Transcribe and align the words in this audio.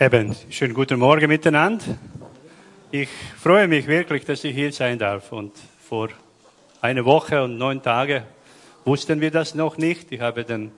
Eben, 0.00 0.32
schönen 0.48 0.74
guten 0.74 1.00
Morgen 1.00 1.26
miteinander. 1.26 1.84
Ich 2.92 3.08
freue 3.36 3.66
mich 3.66 3.88
wirklich, 3.88 4.24
dass 4.24 4.44
ich 4.44 4.54
hier 4.54 4.72
sein 4.72 4.96
darf. 4.96 5.32
Und 5.32 5.56
vor 5.80 6.10
einer 6.80 7.04
Woche 7.04 7.42
und 7.42 7.58
neun 7.58 7.82
Tagen 7.82 8.22
wussten 8.84 9.20
wir 9.20 9.32
das 9.32 9.56
noch 9.56 9.76
nicht. 9.76 10.12
Ich 10.12 10.20
habe 10.20 10.44
den 10.44 10.70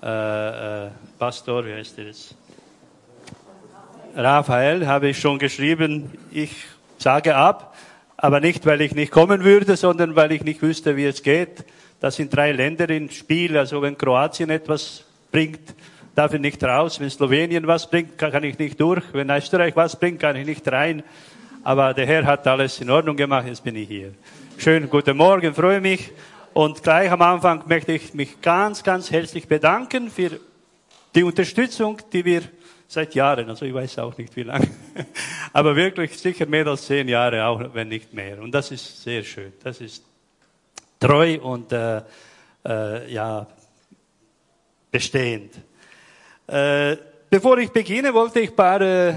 äh, 0.00 0.84
äh, 0.86 0.90
Pastor, 1.18 1.66
wie 1.66 1.72
heißt 1.72 1.98
er 1.98 2.04
jetzt? 2.04 2.36
Raphael, 4.14 4.86
habe 4.86 5.08
ich 5.08 5.18
schon 5.18 5.40
geschrieben, 5.40 6.12
ich 6.30 6.54
sage 6.98 7.34
ab, 7.34 7.76
aber 8.16 8.38
nicht, 8.38 8.64
weil 8.64 8.80
ich 8.82 8.94
nicht 8.94 9.10
kommen 9.10 9.42
würde, 9.42 9.76
sondern 9.76 10.14
weil 10.14 10.30
ich 10.30 10.44
nicht 10.44 10.62
wüsste, 10.62 10.96
wie 10.96 11.06
es 11.06 11.24
geht. 11.24 11.64
Das 11.98 12.14
sind 12.14 12.32
drei 12.32 12.52
Länder 12.52 12.88
im 12.90 13.10
Spiel. 13.10 13.58
Also 13.58 13.82
wenn 13.82 13.98
Kroatien 13.98 14.50
etwas 14.50 15.04
bringt, 15.32 15.74
darf 16.14 16.34
ich 16.34 16.40
nicht 16.40 16.62
raus. 16.62 17.00
Wenn 17.00 17.10
Slowenien 17.10 17.66
was 17.66 17.88
bringt, 17.88 18.18
kann 18.18 18.44
ich 18.44 18.58
nicht 18.58 18.80
durch. 18.80 19.04
Wenn 19.12 19.30
Österreich 19.30 19.74
was 19.76 19.98
bringt, 19.98 20.20
kann 20.20 20.36
ich 20.36 20.46
nicht 20.46 20.70
rein. 20.70 21.02
Aber 21.64 21.94
der 21.94 22.06
Herr 22.06 22.24
hat 22.26 22.46
alles 22.46 22.80
in 22.80 22.90
Ordnung 22.90 23.16
gemacht, 23.16 23.46
jetzt 23.46 23.62
bin 23.62 23.76
ich 23.76 23.88
hier. 23.88 24.12
Schön, 24.58 24.88
guten 24.90 25.16
Morgen, 25.16 25.54
freue 25.54 25.80
mich. 25.80 26.10
Und 26.52 26.82
gleich 26.82 27.10
am 27.10 27.22
Anfang 27.22 27.62
möchte 27.66 27.92
ich 27.92 28.12
mich 28.14 28.40
ganz, 28.40 28.82
ganz 28.82 29.10
herzlich 29.10 29.48
bedanken 29.48 30.10
für 30.10 30.38
die 31.14 31.22
Unterstützung, 31.22 31.98
die 32.12 32.24
wir 32.24 32.42
seit 32.88 33.14
Jahren, 33.14 33.48
also 33.48 33.64
ich 33.64 33.72
weiß 33.72 33.98
auch 34.00 34.16
nicht 34.18 34.36
wie 34.36 34.42
lange, 34.42 34.68
aber 35.54 35.74
wirklich 35.76 36.18
sicher 36.18 36.44
mehr 36.44 36.66
als 36.66 36.86
zehn 36.86 37.08
Jahre, 37.08 37.46
auch 37.46 37.62
wenn 37.72 37.88
nicht 37.88 38.12
mehr. 38.12 38.42
Und 38.42 38.52
das 38.52 38.70
ist 38.70 39.02
sehr 39.02 39.22
schön. 39.22 39.52
Das 39.62 39.80
ist 39.80 40.04
treu 41.00 41.38
und 41.40 41.72
äh, 41.72 42.02
äh, 42.66 43.12
ja 43.12 43.46
bestehend. 44.90 45.54
Äh, 46.46 46.96
bevor 47.30 47.58
ich 47.58 47.70
beginne, 47.70 48.12
wollte 48.12 48.40
ich 48.40 48.50
ein 48.50 48.56
paar 48.56 48.80
äh, 48.80 49.14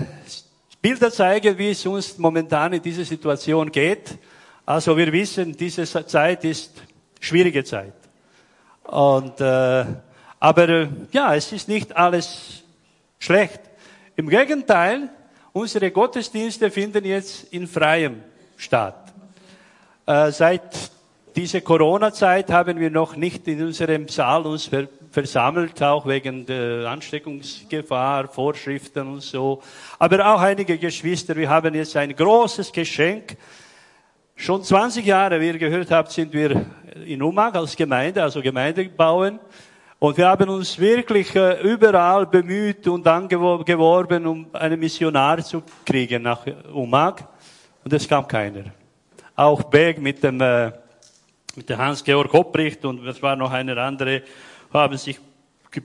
Bilder 0.81 1.11
zeigen, 1.11 1.57
wie 1.57 1.71
es 1.71 1.85
uns 1.85 2.17
momentan 2.17 2.73
in 2.73 2.81
dieser 2.81 3.03
Situation 3.03 3.71
geht. 3.71 4.17
Also 4.65 4.95
wir 4.95 5.11
wissen, 5.11 5.55
diese 5.55 5.85
Zeit 5.85 6.43
ist 6.43 6.71
schwierige 7.19 7.63
Zeit. 7.63 7.93
Und, 8.83 9.41
äh, 9.41 9.85
aber 10.39 10.69
äh, 10.69 10.87
ja, 11.11 11.35
es 11.35 11.51
ist 11.51 11.67
nicht 11.67 11.95
alles 11.95 12.63
schlecht. 13.19 13.61
Im 14.15 14.29
Gegenteil, 14.29 15.09
unsere 15.53 15.89
Gottesdienste 15.91 16.69
finden 16.69 17.03
jetzt 17.03 17.45
in 17.51 17.67
freiem 17.67 18.21
statt. 18.55 19.13
Äh, 20.05 20.31
seit 20.31 20.91
dieser 21.35 21.61
Corona-Zeit 21.61 22.51
haben 22.51 22.79
wir 22.79 22.91
noch 22.91 23.15
nicht 23.15 23.47
in 23.47 23.63
unserem 23.63 24.07
Saal 24.07 24.45
uns 24.45 24.71
versammelt, 25.15 25.81
auch 25.81 26.05
wegen 26.05 26.45
der 26.45 26.89
Ansteckungsgefahr, 26.89 28.27
Vorschriften 28.27 29.07
und 29.07 29.21
so. 29.21 29.61
Aber 29.97 30.17
auch 30.27 30.41
einige 30.41 30.77
Geschwister, 30.77 31.37
wir 31.37 31.49
haben 31.49 31.73
jetzt 31.73 31.95
ein 31.95 32.13
großes 32.13 32.69
Geschenk. 32.73 33.37
Schon 34.35 34.61
20 34.61 35.05
Jahre, 35.05 35.39
wie 35.39 35.47
ihr 35.47 35.57
gehört 35.57 35.89
habt, 35.89 36.11
sind 36.11 36.33
wir 36.33 36.65
in 37.05 37.21
Umag 37.21 37.55
als 37.55 37.77
Gemeinde, 37.77 38.21
also 38.21 38.41
Gemeinde 38.41 38.83
bauen. 38.89 39.39
Und 39.99 40.17
wir 40.17 40.27
haben 40.27 40.49
uns 40.49 40.77
wirklich 40.77 41.33
äh, 41.33 41.61
überall 41.61 42.25
bemüht 42.27 42.85
und 42.89 43.07
angeworben, 43.07 44.27
um 44.27 44.47
einen 44.51 44.77
Missionar 44.77 45.41
zu 45.41 45.63
kriegen 45.85 46.23
nach 46.23 46.45
Umag. 46.73 47.23
Und 47.85 47.93
es 47.93 48.05
kam 48.05 48.27
keiner. 48.27 48.65
Auch 49.33 49.63
Berg 49.63 49.97
mit 49.99 50.21
dem, 50.21 50.41
äh, 50.41 50.73
mit 51.55 51.69
dem 51.69 51.77
Hans-Georg 51.77 52.33
Hoppricht 52.33 52.83
und 52.83 53.07
es 53.07 53.21
war 53.21 53.37
noch 53.37 53.53
eine 53.53 53.81
andere 53.81 54.23
haben 54.73 54.97
sich 54.97 55.19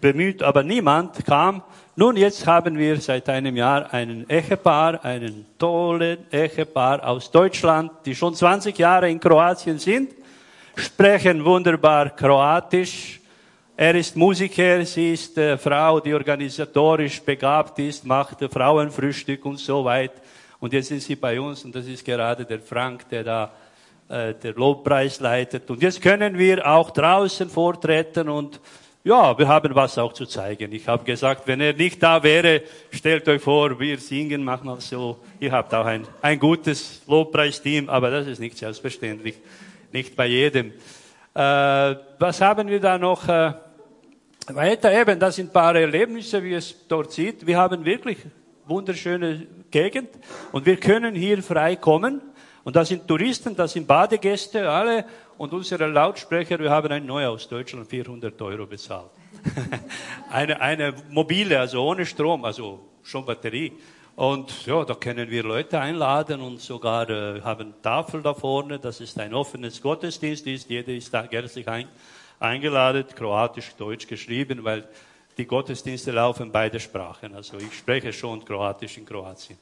bemüht, 0.00 0.42
aber 0.42 0.62
niemand 0.62 1.24
kam. 1.24 1.62
Nun, 1.96 2.16
jetzt 2.16 2.46
haben 2.46 2.78
wir 2.78 3.00
seit 3.00 3.28
einem 3.28 3.56
Jahr 3.56 3.92
einen 3.92 4.28
Ehepaar, 4.28 5.04
einen 5.04 5.46
tollen 5.58 6.18
Ehepaar 6.30 7.06
aus 7.06 7.30
Deutschland, 7.30 7.90
die 8.04 8.14
schon 8.14 8.34
20 8.34 8.78
Jahre 8.78 9.10
in 9.10 9.20
Kroatien 9.20 9.78
sind, 9.78 10.12
sprechen 10.76 11.44
wunderbar 11.44 12.10
Kroatisch. 12.10 13.20
Er 13.76 13.94
ist 13.94 14.16
Musiker, 14.16 14.84
sie 14.84 15.14
ist 15.14 15.36
äh, 15.38 15.56
Frau, 15.56 16.00
die 16.00 16.12
organisatorisch 16.12 17.20
begabt 17.22 17.78
ist, 17.78 18.04
macht 18.04 18.42
äh, 18.42 18.48
Frauenfrühstück 18.48 19.44
und 19.46 19.58
so 19.58 19.84
weit. 19.84 20.12
Und 20.58 20.72
jetzt 20.74 20.88
sind 20.88 21.02
sie 21.02 21.16
bei 21.16 21.40
uns 21.40 21.64
und 21.64 21.74
das 21.74 21.86
ist 21.86 22.04
gerade 22.04 22.44
der 22.44 22.60
Frank, 22.60 23.08
der 23.08 23.24
da 23.24 23.50
äh, 24.10 24.34
der 24.34 24.54
Lobpreis 24.54 25.20
leitet. 25.20 25.70
Und 25.70 25.82
jetzt 25.82 26.02
können 26.02 26.36
wir 26.36 26.66
auch 26.66 26.90
draußen 26.90 27.48
vortreten 27.48 28.28
und 28.28 28.60
ja, 29.02 29.38
wir 29.38 29.48
haben 29.48 29.74
was 29.74 29.96
auch 29.96 30.12
zu 30.12 30.26
zeigen. 30.26 30.72
Ich 30.72 30.86
habe 30.86 31.04
gesagt, 31.04 31.46
wenn 31.46 31.60
er 31.60 31.72
nicht 31.72 32.02
da 32.02 32.22
wäre, 32.22 32.62
stellt 32.90 33.26
euch 33.28 33.40
vor, 33.40 33.80
wir 33.80 33.98
singen 33.98 34.44
manchmal 34.44 34.80
so. 34.80 35.20
Ihr 35.38 35.52
habt 35.52 35.72
auch 35.72 35.86
ein, 35.86 36.06
ein 36.20 36.38
gutes 36.38 37.00
Lobpreisteam, 37.06 37.88
aber 37.88 38.10
das 38.10 38.26
ist 38.26 38.40
nicht 38.40 38.58
selbstverständlich. 38.58 39.36
Nicht 39.92 40.16
bei 40.16 40.26
jedem. 40.26 40.72
Äh, 41.32 41.94
was 42.18 42.40
haben 42.40 42.68
wir 42.68 42.80
da 42.80 42.98
noch? 42.98 43.26
Äh, 43.26 43.54
weiter 44.48 44.92
eben, 44.92 45.20
das 45.20 45.36
sind 45.36 45.50
ein 45.50 45.52
paar 45.52 45.76
Erlebnisse, 45.76 46.42
wie 46.42 46.54
es 46.54 46.74
dort 46.88 47.12
sieht. 47.12 47.46
Wir 47.46 47.56
haben 47.56 47.84
wirklich 47.84 48.18
wunderschöne 48.66 49.46
Gegend 49.70 50.10
und 50.52 50.66
wir 50.66 50.76
können 50.76 51.14
hier 51.14 51.42
frei 51.42 51.76
kommen. 51.76 52.20
Und 52.62 52.76
da 52.76 52.84
sind 52.84 53.06
Touristen, 53.06 53.56
da 53.56 53.66
sind 53.66 53.86
Badegäste, 53.86 54.68
alle. 54.68 55.04
Und 55.38 55.52
unsere 55.52 55.86
Lautsprecher, 55.86 56.58
wir 56.58 56.70
haben 56.70 56.92
ein 56.92 57.06
neu 57.06 57.26
aus 57.26 57.48
Deutschland 57.48 57.88
400 57.88 58.40
Euro 58.42 58.66
bezahlt. 58.66 59.10
eine, 60.30 60.60
eine 60.60 60.94
mobile, 61.08 61.58
also 61.58 61.82
ohne 61.82 62.04
Strom, 62.04 62.44
also 62.44 62.80
schon 63.02 63.24
Batterie. 63.24 63.72
Und 64.16 64.66
ja, 64.66 64.84
da 64.84 64.94
können 64.94 65.30
wir 65.30 65.42
Leute 65.42 65.80
einladen 65.80 66.42
und 66.42 66.60
sogar 66.60 67.08
äh, 67.08 67.40
haben 67.40 67.72
Tafel 67.80 68.20
da 68.20 68.34
vorne. 68.34 68.78
Das 68.78 69.00
ist 69.00 69.18
ein 69.18 69.32
offenes 69.32 69.80
Gottesdienst. 69.80 70.46
Ist, 70.46 70.68
jeder 70.68 70.92
ist 70.92 71.14
da 71.14 71.24
herzlich 71.24 71.66
ein, 71.66 71.88
eingeladen, 72.38 73.06
kroatisch, 73.14 73.74
deutsch 73.76 74.06
geschrieben, 74.06 74.62
weil 74.62 74.86
die 75.38 75.46
Gottesdienste 75.46 76.10
laufen 76.10 76.52
beide 76.52 76.78
Sprachen. 76.78 77.34
Also 77.34 77.56
ich 77.56 77.72
spreche 77.72 78.12
schon 78.12 78.44
Kroatisch 78.44 78.98
in 78.98 79.06
Kroatien. 79.06 79.56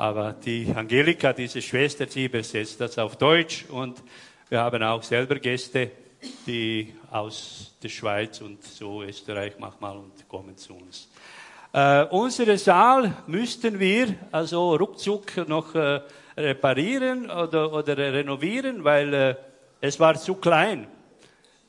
Aber 0.00 0.32
die 0.32 0.66
Angelika, 0.74 1.34
diese 1.34 1.60
Schwester, 1.60 2.06
sie 2.06 2.24
übersetzt 2.24 2.80
das 2.80 2.98
auf 2.98 3.16
Deutsch 3.16 3.66
und 3.68 4.02
wir 4.48 4.58
haben 4.58 4.82
auch 4.82 5.02
selber 5.02 5.34
Gäste, 5.34 5.90
die 6.46 6.94
aus 7.10 7.74
der 7.82 7.90
Schweiz 7.90 8.40
und 8.40 8.64
so 8.64 9.02
Österreich 9.02 9.58
manchmal 9.58 9.98
und 9.98 10.26
kommen 10.26 10.56
zu 10.56 10.72
uns. 10.72 11.06
Äh, 11.74 12.04
unsere 12.04 12.56
Saal 12.56 13.12
müssten 13.26 13.78
wir 13.78 14.14
also 14.32 14.74
ruckzuck 14.74 15.46
noch 15.46 15.74
äh, 15.74 16.00
reparieren 16.34 17.30
oder, 17.30 17.70
oder 17.70 17.94
renovieren, 17.98 18.82
weil 18.82 19.12
äh, 19.12 19.34
es 19.82 20.00
war 20.00 20.14
zu 20.14 20.36
klein. 20.36 20.86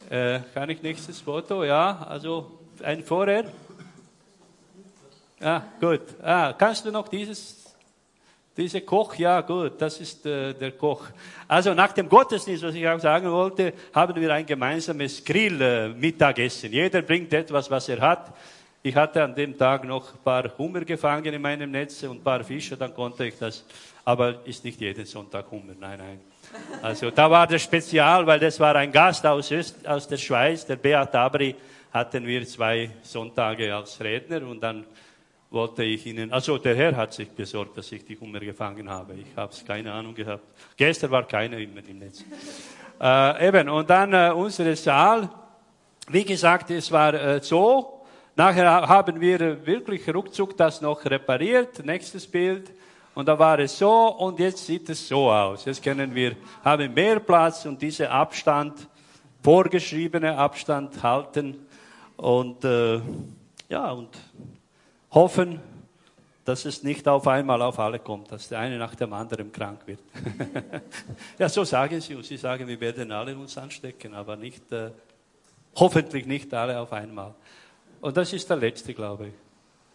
Äh, 0.09 0.39
kann 0.53 0.69
ich 0.69 0.81
nächstes 0.81 1.19
Foto? 1.19 1.65
Ja, 1.65 2.07
also 2.07 2.59
ein 2.81 3.03
vorher. 3.03 3.43
Ja, 5.41 5.65
gut. 5.81 5.99
Ah, 6.23 6.53
kannst 6.53 6.85
du 6.85 6.91
noch 6.91 7.09
dieses 7.09 7.70
dieser 8.61 8.81
Koch, 8.81 9.15
ja 9.15 9.41
gut, 9.41 9.73
das 9.81 9.99
ist 9.99 10.25
äh, 10.25 10.53
der 10.53 10.71
Koch. 10.73 11.05
Also 11.47 11.73
nach 11.73 11.91
dem 11.93 12.07
Gottesdienst, 12.07 12.63
was 12.63 12.75
ich 12.75 12.87
auch 12.87 12.99
sagen 12.99 13.31
wollte, 13.31 13.73
haben 13.93 14.15
wir 14.21 14.33
ein 14.33 14.45
gemeinsames 14.45 15.23
Grill-Mittagessen. 15.23 16.71
Jeder 16.71 17.01
bringt 17.01 17.33
etwas, 17.33 17.69
was 17.71 17.89
er 17.89 17.99
hat. 17.99 18.33
Ich 18.83 18.95
hatte 18.95 19.23
an 19.23 19.33
dem 19.33 19.57
Tag 19.57 19.83
noch 19.83 20.13
ein 20.13 20.19
paar 20.23 20.57
Hummer 20.57 20.85
gefangen 20.85 21.33
in 21.33 21.41
meinem 21.41 21.71
Netz 21.71 22.03
und 22.03 22.17
ein 22.17 22.23
paar 22.23 22.43
Fische, 22.43 22.77
dann 22.77 22.93
konnte 22.93 23.25
ich 23.25 23.37
das. 23.37 23.65
Aber 24.05 24.45
ist 24.45 24.63
nicht 24.63 24.79
jeden 24.79 25.05
Sonntag 25.05 25.49
Hummer, 25.51 25.73
nein, 25.79 25.97
nein. 25.97 26.19
Also 26.81 27.11
da 27.11 27.29
war 27.29 27.47
das 27.47 27.61
Spezial, 27.63 28.25
weil 28.25 28.39
das 28.39 28.59
war 28.59 28.75
ein 28.75 28.91
Gast 28.91 29.25
aus, 29.25 29.51
Öst, 29.51 29.87
aus 29.87 30.07
der 30.07 30.17
Schweiz, 30.17 30.65
der 30.65 30.75
Beat 30.75 31.15
Abri, 31.15 31.55
hatten 31.91 32.25
wir 32.25 32.45
zwei 32.47 32.91
Sonntage 33.01 33.75
als 33.75 33.99
Redner 34.01 34.47
und 34.47 34.61
dann 34.61 34.85
wollte 35.51 35.83
ich 35.83 36.05
Ihnen, 36.05 36.31
also 36.31 36.57
der 36.57 36.75
Herr 36.75 36.95
hat 36.95 37.13
sich 37.13 37.29
besorgt, 37.29 37.77
dass 37.77 37.91
ich 37.91 38.05
die 38.05 38.17
Hummer 38.17 38.39
gefangen 38.39 38.89
habe. 38.89 39.15
Ich 39.15 39.35
habe 39.35 39.51
es 39.51 39.63
keine 39.63 39.91
Ahnung 39.91 40.15
gehabt. 40.15 40.43
Gestern 40.77 41.11
war 41.11 41.27
keiner 41.27 41.57
immer 41.57 41.85
im 41.87 41.99
Netz. 41.99 42.23
Äh, 42.99 43.47
eben, 43.47 43.67
und 43.67 43.89
dann 43.89 44.13
äh, 44.13 44.31
unsere 44.33 44.75
Saal. 44.75 45.29
Wie 46.07 46.23
gesagt, 46.23 46.71
es 46.71 46.89
war 46.91 47.13
äh, 47.13 47.41
so. 47.41 48.01
Nachher 48.35 48.87
haben 48.87 49.19
wir 49.19 49.65
wirklich 49.65 50.07
ruckzuck 50.13 50.55
das 50.55 50.79
noch 50.79 51.03
repariert. 51.03 51.85
Nächstes 51.85 52.25
Bild. 52.25 52.71
Und 53.13 53.27
da 53.27 53.37
war 53.37 53.59
es 53.59 53.77
so 53.77 54.07
und 54.07 54.39
jetzt 54.39 54.65
sieht 54.65 54.89
es 54.89 55.05
so 55.05 55.29
aus. 55.29 55.65
Jetzt 55.65 55.83
können 55.83 56.15
wir, 56.15 56.37
haben 56.63 56.93
mehr 56.93 57.19
Platz 57.19 57.65
und 57.65 57.81
diese 57.81 58.09
Abstand, 58.09 58.87
vorgeschriebene 59.43 60.37
Abstand 60.37 61.03
halten. 61.03 61.67
Und 62.15 62.63
äh, 62.63 63.01
ja, 63.67 63.91
und 63.91 64.17
hoffen, 65.11 65.59
dass 66.45 66.65
es 66.65 66.83
nicht 66.83 67.07
auf 67.07 67.27
einmal 67.27 67.61
auf 67.61 67.79
alle 67.79 67.99
kommt, 67.99 68.31
dass 68.31 68.49
der 68.49 68.59
eine 68.59 68.77
nach 68.77 68.95
dem 68.95 69.13
anderen 69.13 69.51
krank 69.51 69.81
wird. 69.85 69.99
ja, 71.39 71.47
so 71.47 71.63
sagen 71.63 72.01
sie 72.01 72.15
und 72.15 72.25
sie 72.25 72.37
sagen, 72.37 72.67
wir 72.67 72.79
werden 72.79 73.11
alle 73.11 73.37
uns 73.37 73.57
anstecken, 73.57 74.13
aber 74.15 74.35
nicht, 74.35 74.71
äh, 74.71 74.89
hoffentlich 75.75 76.25
nicht 76.25 76.53
alle 76.53 76.79
auf 76.79 76.91
einmal. 76.93 77.33
Und 77.99 78.17
das 78.17 78.33
ist 78.33 78.49
der 78.49 78.57
letzte, 78.57 78.93
glaube 78.93 79.27
ich. 79.27 79.33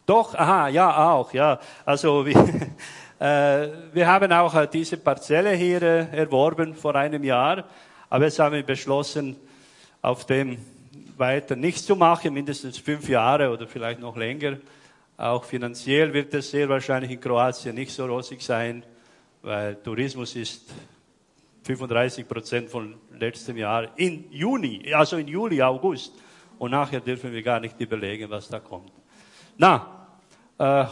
Doch, 0.07 0.35
aha, 0.35 0.69
ja, 0.69 1.11
auch, 1.13 1.33
ja. 1.33 1.59
Also 1.85 2.25
wir, 2.27 2.37
äh, 3.19 3.69
wir 3.93 4.07
haben 4.07 4.31
auch 4.33 4.55
äh, 4.55 4.69
diese 4.73 4.99
Parzelle 4.99 5.51
hier 5.55 5.83
äh, 5.83 6.17
erworben 6.17 6.75
vor 6.75 6.95
einem 6.95 7.25
Jahr, 7.25 7.65
aber 8.09 8.25
jetzt 8.25 8.39
haben 8.39 8.55
wir 8.55 8.63
beschlossen, 8.63 9.35
auf 10.01 10.25
dem 10.27 10.59
weiter 11.17 11.57
nichts 11.57 11.85
zu 11.85 11.97
machen, 11.97 12.33
mindestens 12.33 12.79
fünf 12.79 13.09
Jahre 13.09 13.51
oder 13.51 13.67
vielleicht 13.67 13.99
noch 13.99 14.17
länger. 14.17 14.59
Auch 15.17 15.45
finanziell 15.45 16.13
wird 16.13 16.35
es 16.35 16.51
sehr 16.51 16.69
wahrscheinlich 16.69 17.11
in 17.11 17.21
Kroatien 17.21 17.75
nicht 17.75 17.93
so 17.93 18.05
rosig 18.05 18.43
sein, 18.43 18.85
weil 19.43 19.77
Tourismus 19.77 20.37
ist 20.37 20.71
35 21.63 22.29
Prozent 22.29 22.71
von 22.71 22.95
letztem 23.19 23.57
Jahr 23.57 23.89
in 23.97 24.31
Juni, 24.31 24.93
also 24.93 25.17
in 25.17 25.29
Juli, 25.29 25.63
August. 25.63 26.13
Und 26.59 26.71
nachher 26.71 27.01
dürfen 27.01 27.33
wir 27.33 27.43
gar 27.43 27.61
nicht 27.61 27.81
überlegen, 27.81 28.31
was 28.31 28.49
da 28.49 28.61
kommt. 28.61 28.93
Na, 29.57 30.07
äh, 30.59 30.85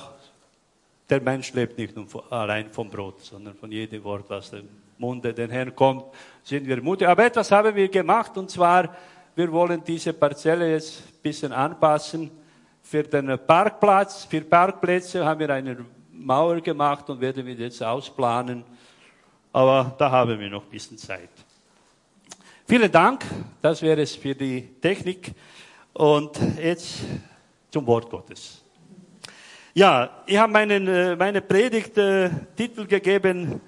der 1.08 1.20
Mensch 1.20 1.52
lebt 1.52 1.76
nicht 1.76 1.94
nur 1.94 2.06
allein 2.32 2.70
vom 2.70 2.88
Brot, 2.88 3.20
sondern 3.20 3.54
von 3.54 3.70
jedem 3.70 4.02
Wort, 4.04 4.24
was 4.28 4.50
dem 4.50 4.68
Munde 4.98 5.34
den 5.34 5.50
Herrn 5.50 5.74
kommt, 5.74 6.04
sind 6.42 6.66
wir 6.66 6.80
mutig. 6.82 7.06
Aber 7.06 7.24
etwas 7.24 7.50
haben 7.50 7.76
wir 7.76 7.88
gemacht, 7.88 8.36
und 8.38 8.50
zwar, 8.50 8.96
wir 9.36 9.52
wollen 9.52 9.82
diese 9.84 10.12
Parzelle 10.14 10.72
jetzt 10.72 11.00
ein 11.00 11.22
bisschen 11.22 11.52
anpassen. 11.52 12.30
Für 12.86 13.02
den 13.02 13.38
Parkplatz, 13.46 14.24
für 14.24 14.42
Parkplätze 14.42 15.24
haben 15.24 15.40
wir 15.40 15.48
eine 15.48 15.84
Mauer 16.12 16.60
gemacht 16.60 17.08
und 17.08 17.18
werden 17.18 17.44
wir 17.46 17.54
jetzt 17.54 17.82
ausplanen. 17.82 18.62
Aber 19.52 19.94
da 19.96 20.10
haben 20.10 20.38
wir 20.38 20.50
noch 20.50 20.64
ein 20.64 20.70
bisschen 20.70 20.98
Zeit. 20.98 21.30
Vielen 22.68 22.92
Dank, 22.92 23.24
das 23.62 23.80
wäre 23.80 24.02
es 24.02 24.14
für 24.14 24.34
die 24.34 24.68
Technik. 24.82 25.32
Und 25.94 26.38
jetzt 26.62 27.00
zum 27.70 27.86
Wort 27.86 28.10
Gottes. 28.10 28.62
Ja, 29.72 30.22
ich 30.26 30.36
habe 30.36 30.52
meinen, 30.52 30.86
äh, 30.86 31.16
meine 31.16 31.40
Predigt 31.40 31.96
äh, 31.96 32.28
Titel 32.54 32.86
gegeben, 32.86 33.62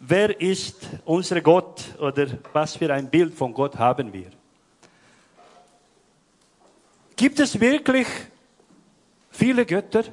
wer 0.00 0.40
ist 0.40 0.88
unser 1.04 1.42
Gott 1.42 1.82
oder 2.00 2.26
was 2.54 2.76
für 2.76 2.92
ein 2.92 3.10
Bild 3.10 3.34
von 3.34 3.52
Gott 3.52 3.76
haben 3.76 4.12
wir? 4.12 4.30
Gibt 7.14 7.38
es 7.38 7.60
wirklich 7.60 8.06
viele 9.32 9.66
Götter 9.66 10.04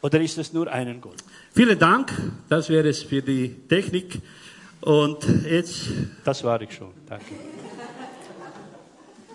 oder 0.00 0.20
ist 0.20 0.38
es 0.38 0.52
nur 0.52 0.70
einen 0.70 1.00
Gott? 1.00 1.16
Vielen 1.52 1.78
Dank, 1.78 2.12
das 2.48 2.68
wäre 2.68 2.88
es 2.88 3.02
für 3.02 3.20
die 3.20 3.48
Technik. 3.68 4.20
Und 4.80 5.24
jetzt, 5.44 5.88
das 6.24 6.44
war 6.44 6.60
ich 6.62 6.72
schon, 6.72 6.92
danke. 7.08 7.34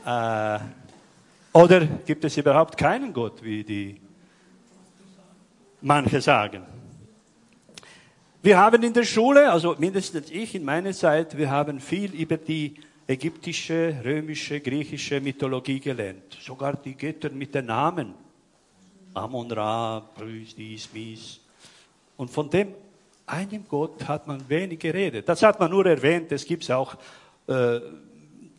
äh, 0.05 0.59
oder 1.51 1.85
gibt 2.05 2.23
es 2.23 2.37
überhaupt 2.37 2.77
keinen 2.77 3.11
Gott, 3.11 3.43
wie 3.43 3.63
die 3.63 3.99
manche 5.81 6.21
sagen? 6.21 6.63
Wir 8.41 8.57
haben 8.57 8.83
in 8.83 8.93
der 8.93 9.03
Schule, 9.03 9.51
also 9.51 9.75
mindestens 9.77 10.29
ich 10.29 10.55
in 10.55 10.63
meiner 10.63 10.93
Zeit, 10.93 11.37
wir 11.37 11.49
haben 11.49 11.79
viel 11.79 12.13
über 12.13 12.37
die 12.37 12.75
ägyptische, 13.07 14.01
römische, 14.03 14.59
griechische 14.59 15.19
Mythologie 15.19 15.79
gelernt. 15.79 16.37
Sogar 16.41 16.77
die 16.77 16.95
Götter 16.95 17.29
mit 17.29 17.53
den 17.53 17.65
Namen. 17.65 18.13
Amon 19.13 19.51
Ra, 19.51 19.99
Brüs, 19.99 20.55
dies, 20.55 20.91
Mies. 20.93 21.39
Und 22.17 22.29
von 22.29 22.49
dem 22.49 22.73
einen 23.25 23.65
Gott 23.67 24.07
hat 24.07 24.27
man 24.27 24.47
wenig 24.49 24.79
geredet. 24.79 25.27
Das 25.27 25.41
hat 25.43 25.59
man 25.59 25.71
nur 25.71 25.85
erwähnt. 25.85 26.31
Es 26.31 26.45
gibt 26.45 26.69
auch 26.71 26.95
äh, 27.47 27.79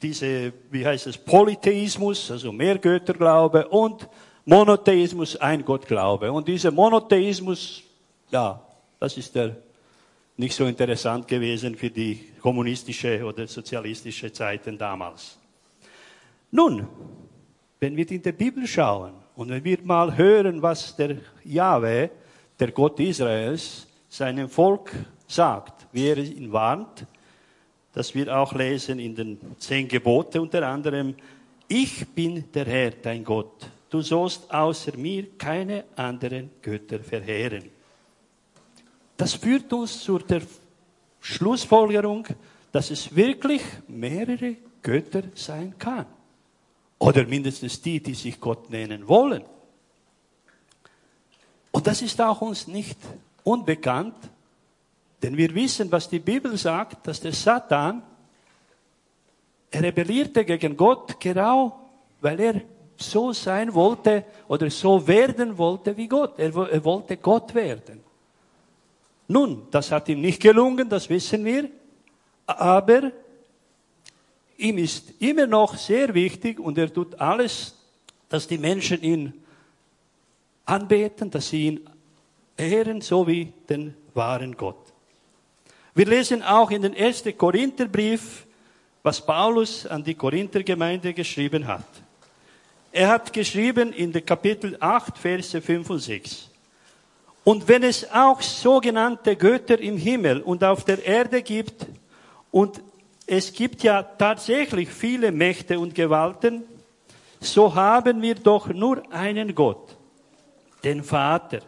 diese, 0.00 0.52
wie 0.70 0.86
heißt 0.86 1.06
es, 1.06 1.18
Polytheismus, 1.18 2.30
also 2.30 2.52
Mehrgötterglaube 2.52 3.68
und 3.68 4.08
Monotheismus, 4.44 5.36
ein 5.36 5.64
Gottglaube. 5.64 6.30
Und 6.30 6.46
dieser 6.46 6.70
Monotheismus, 6.70 7.82
ja, 8.30 8.60
das 9.00 9.16
ist 9.16 9.34
der 9.34 9.56
nicht 10.36 10.54
so 10.54 10.66
interessant 10.66 11.28
gewesen 11.28 11.76
für 11.76 11.90
die 11.90 12.32
kommunistische 12.40 13.24
oder 13.24 13.46
sozialistische 13.46 14.32
Zeiten 14.32 14.76
damals. 14.76 15.38
Nun, 16.50 16.86
wenn 17.80 17.96
wir 17.96 18.10
in 18.10 18.22
der 18.22 18.32
Bibel 18.32 18.66
schauen 18.66 19.14
und 19.36 19.48
wenn 19.50 19.64
wir 19.64 19.78
mal 19.82 20.16
hören, 20.16 20.62
was 20.62 20.96
der 20.96 21.18
Yahweh, 21.44 22.08
der 22.58 22.72
Gott 22.72 22.98
Israels, 23.00 23.86
seinem 24.08 24.48
Volk 24.48 24.92
sagt, 25.26 25.86
wie 25.92 26.08
er 26.08 26.18
ihn 26.18 26.52
warnt, 26.52 27.06
dass 27.92 28.14
wir 28.14 28.36
auch 28.36 28.52
lesen 28.54 28.98
in 28.98 29.14
den 29.14 29.38
zehn 29.58 29.86
Gebote 29.88 30.40
unter 30.40 30.66
anderem, 30.66 31.14
ich 31.68 32.06
bin 32.08 32.44
der 32.52 32.66
Herr, 32.66 32.90
dein 32.90 33.24
Gott. 33.24 33.68
Du 33.88 34.00
sollst 34.00 34.52
außer 34.52 34.96
mir 34.96 35.36
keine 35.38 35.84
anderen 35.96 36.50
Götter 36.60 36.98
verheeren. 36.98 37.64
Das 39.16 39.34
führt 39.34 39.72
uns 39.72 40.00
zur 40.00 40.20
der 40.20 40.42
Schlussfolgerung, 41.20 42.26
dass 42.72 42.90
es 42.90 43.14
wirklich 43.14 43.62
mehrere 43.88 44.56
Götter 44.82 45.22
sein 45.34 45.74
kann. 45.78 46.06
Oder 46.98 47.24
mindestens 47.26 47.80
die, 47.80 48.00
die 48.00 48.14
sich 48.14 48.40
Gott 48.40 48.70
nennen 48.70 49.06
wollen. 49.06 49.44
Und 51.70 51.86
das 51.86 52.02
ist 52.02 52.20
auch 52.20 52.40
uns 52.40 52.66
nicht 52.66 52.98
unbekannt, 53.42 54.14
denn 55.22 55.36
wir 55.36 55.54
wissen, 55.54 55.90
was 55.90 56.08
die 56.08 56.18
Bibel 56.18 56.56
sagt, 56.56 57.06
dass 57.06 57.20
der 57.20 57.32
Satan, 57.32 58.02
er 59.70 59.82
rebellierte 59.82 60.44
gegen 60.44 60.76
Gott 60.76 61.18
genau, 61.18 61.80
weil 62.20 62.40
er 62.40 62.60
so 62.96 63.32
sein 63.32 63.72
wollte 63.74 64.24
oder 64.48 64.70
so 64.70 65.06
werden 65.06 65.56
wollte 65.58 65.96
wie 65.96 66.06
Gott. 66.06 66.38
Er, 66.38 66.54
er 66.54 66.84
wollte 66.84 67.16
Gott 67.16 67.54
werden. 67.54 68.02
Nun, 69.28 69.66
das 69.70 69.90
hat 69.90 70.08
ihm 70.08 70.20
nicht 70.20 70.42
gelungen, 70.42 70.88
das 70.88 71.08
wissen 71.08 71.44
wir, 71.44 71.68
aber 72.46 73.10
ihm 74.58 74.78
ist 74.78 75.12
immer 75.20 75.46
noch 75.46 75.76
sehr 75.76 76.14
wichtig 76.14 76.60
und 76.60 76.76
er 76.76 76.92
tut 76.92 77.18
alles, 77.20 77.74
dass 78.28 78.46
die 78.46 78.58
Menschen 78.58 79.02
ihn 79.02 79.32
anbeten, 80.66 81.30
dass 81.30 81.48
sie 81.48 81.66
ihn 81.66 81.90
ehren, 82.56 83.00
so 83.00 83.26
wie 83.26 83.52
den 83.68 83.94
wahren 84.12 84.56
Gott. 84.56 84.76
Wir 85.94 86.06
lesen 86.06 86.42
auch 86.42 86.70
in 86.70 86.82
den 86.82 86.94
ersten 86.94 87.36
Korintherbrief, 87.36 88.46
was 89.02 89.24
Paulus 89.24 89.86
an 89.86 90.02
die 90.02 90.14
Korinthergemeinde 90.14 91.14
geschrieben 91.14 91.66
hat. 91.66 91.86
Er 92.90 93.08
hat 93.08 93.32
geschrieben 93.32 93.92
in 93.92 94.12
der 94.12 94.22
Kapitel 94.22 94.76
8, 94.78 95.18
Verse 95.18 95.60
5 95.60 95.90
und 95.90 95.98
6. 95.98 96.50
Und 97.44 97.68
wenn 97.68 97.82
es 97.82 98.10
auch 98.10 98.40
sogenannte 98.40 99.36
Götter 99.36 99.78
im 99.78 99.98
Himmel 99.98 100.40
und 100.40 100.64
auf 100.64 100.84
der 100.84 101.04
Erde 101.04 101.42
gibt, 101.42 101.86
und 102.50 102.80
es 103.26 103.52
gibt 103.52 103.82
ja 103.82 104.02
tatsächlich 104.02 104.88
viele 104.88 105.30
Mächte 105.30 105.78
und 105.78 105.94
Gewalten, 105.94 106.64
so 107.40 107.74
haben 107.74 108.22
wir 108.22 108.34
doch 108.36 108.68
nur 108.68 109.02
einen 109.12 109.54
Gott, 109.54 109.94
den 110.82 111.04
Vater, 111.04 111.60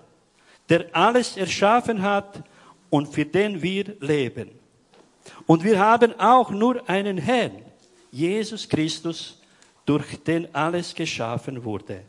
der 0.68 0.86
alles 0.92 1.36
erschaffen 1.36 2.00
hat 2.02 2.42
und 2.88 3.08
für 3.12 3.26
den 3.26 3.60
wir 3.60 3.96
leben. 4.00 4.50
Und 5.46 5.62
wir 5.62 5.78
haben 5.78 6.18
auch 6.18 6.50
nur 6.50 6.88
einen 6.88 7.18
Herrn, 7.18 7.62
Jesus 8.10 8.68
Christus, 8.68 9.42
durch 9.84 10.22
den 10.24 10.52
alles 10.54 10.94
geschaffen 10.94 11.64
wurde. 11.64 12.02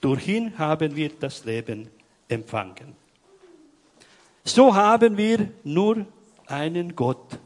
Durch 0.00 0.26
ihn 0.26 0.58
haben 0.58 0.96
wir 0.96 1.10
das 1.20 1.44
Leben 1.44 1.88
empfangen. 2.32 2.96
So 4.44 4.74
haben 4.74 5.16
wir 5.16 5.52
nur 5.62 6.04
einen 6.46 6.96
Gott, 6.96 7.38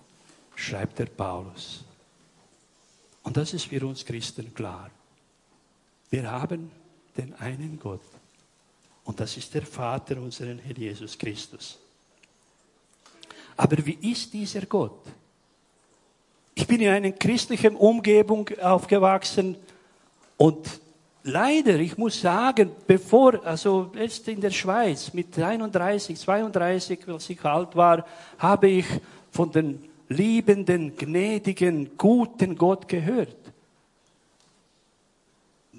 schreibt 0.55 0.99
der 0.99 1.07
Paulus. 1.07 1.85
Und 3.23 3.37
das 3.37 3.53
ist 3.53 3.67
für 3.67 3.85
uns 3.87 4.05
Christen 4.05 4.55
klar. 4.55 4.91
Wir 6.11 6.31
haben 6.31 6.71
den 7.17 7.35
einen 7.35 7.79
Gott. 7.79 8.01
Und 9.05 9.21
das 9.21 9.37
ist 9.37 9.53
der 9.55 9.63
Vater, 9.63 10.17
unseren 10.17 10.59
Herr 10.59 10.77
Jesus 10.77 11.19
Christus. 11.19 11.79
Aber 13.57 13.85
wie 13.85 13.99
ist 14.11 14.33
dieser 14.33 14.63
Gott? 14.67 15.01
Ich 16.55 16.67
bin 16.67 16.81
in 16.81 16.89
einer 16.89 17.13
christlichen 17.13 17.77
Umgebung 17.77 18.49
aufgewachsen 18.63 19.57
und 20.37 20.81
leider, 21.27 21.79
ich 21.79 21.99
muss 21.99 22.21
sagen, 22.21 22.71
bevor, 22.87 23.45
also 23.45 23.91
jetzt 23.95 24.27
in 24.29 24.41
der 24.41 24.51
Schweiz 24.51 25.13
mit 25.13 25.39
31, 25.39 26.19
32, 26.19 27.09
als 27.09 27.29
ich 27.29 27.45
alt 27.45 27.75
war, 27.77 28.07
habe 28.39 28.69
ich 28.69 28.87
von 29.31 29.51
den 29.51 29.85
liebenden, 30.09 30.97
gnädigen, 30.97 31.91
guten 31.99 32.57
Gott 32.57 32.89
gehört. 32.89 33.37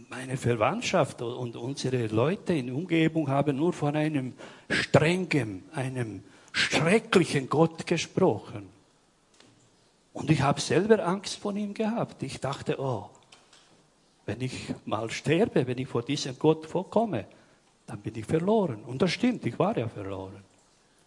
Meine 0.10 0.38
Verwandtschaft 0.38 1.22
und 1.22 1.56
unsere 1.56 2.08
Leute 2.08 2.54
in 2.54 2.68
der 2.68 2.76
Umgebung 2.76 3.28
haben 3.30 3.58
nur 3.58 3.74
von 3.74 3.96
einem 3.96 4.34
strengen, 4.70 5.64
einem 5.74 6.24
schrecklichen 6.52 7.50
Gott 7.50 7.86
gesprochen. 7.86 8.70
Und 10.14 10.32
ich 10.32 10.42
habe 10.42 10.62
selber 10.62 11.06
Angst 11.06 11.38
von 11.38 11.56
ihm 11.58 11.74
gehabt. 11.74 12.24
Ich 12.24 12.40
dachte, 12.40 12.80
oh, 12.80 13.10
wenn 14.28 14.42
ich 14.42 14.74
mal 14.86 15.10
sterbe, 15.10 15.66
wenn 15.66 15.78
ich 15.78 15.88
vor 15.88 16.04
diesem 16.04 16.38
Gott 16.38 16.66
vorkomme, 16.66 17.26
dann 17.88 18.00
bin 18.02 18.14
ich 18.16 18.26
verloren. 18.26 18.84
Und 18.84 19.02
das 19.02 19.12
stimmt, 19.12 19.46
ich 19.46 19.58
war 19.58 19.76
ja 19.76 19.88
verloren. 19.88 20.44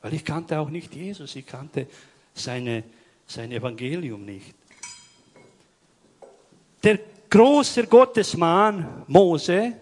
Weil 0.01 0.15
ich 0.15 0.25
kannte 0.25 0.59
auch 0.59 0.71
nicht 0.71 0.95
Jesus, 0.95 1.37
ich 1.37 1.47
kannte 1.47 1.87
seine, 2.33 2.83
sein 3.27 3.53
Evangelium 3.53 4.25
nicht. 4.25 4.55
Der 6.83 6.99
große 7.29 7.87
Gottesmann 7.87 9.05
Mose, 9.07 9.75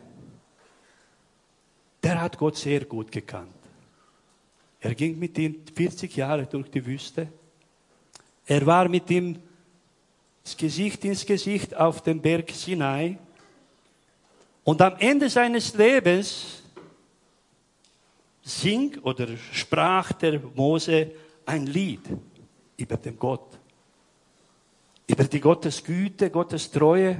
der 2.02 2.20
hat 2.20 2.36
Gott 2.36 2.56
sehr 2.56 2.84
gut 2.84 3.12
gekannt. 3.12 3.54
Er 4.80 4.94
ging 4.96 5.16
mit 5.16 5.38
ihm 5.38 5.62
40 5.74 6.16
Jahre 6.16 6.46
durch 6.46 6.68
die 6.70 6.84
Wüste. 6.84 7.28
Er 8.46 8.66
war 8.66 8.88
mit 8.88 9.08
ihm 9.10 9.38
Gesicht 10.56 11.04
ins 11.04 11.26
Gesicht 11.26 11.76
auf 11.76 12.02
dem 12.02 12.20
Berg 12.20 12.50
Sinai. 12.50 13.18
Und 14.68 14.82
am 14.82 14.96
Ende 14.98 15.30
seines 15.30 15.72
Lebens 15.72 16.62
sing 18.42 18.98
oder 18.98 19.26
sprach 19.50 20.12
der 20.12 20.38
Mose 20.54 21.10
ein 21.46 21.64
Lied 21.64 22.02
über 22.76 22.98
den 22.98 23.18
Gott, 23.18 23.58
über 25.06 25.24
die 25.24 25.40
Gottes 25.40 25.82
Güte, 25.82 26.28
Gottes 26.28 26.70
Treue 26.70 27.18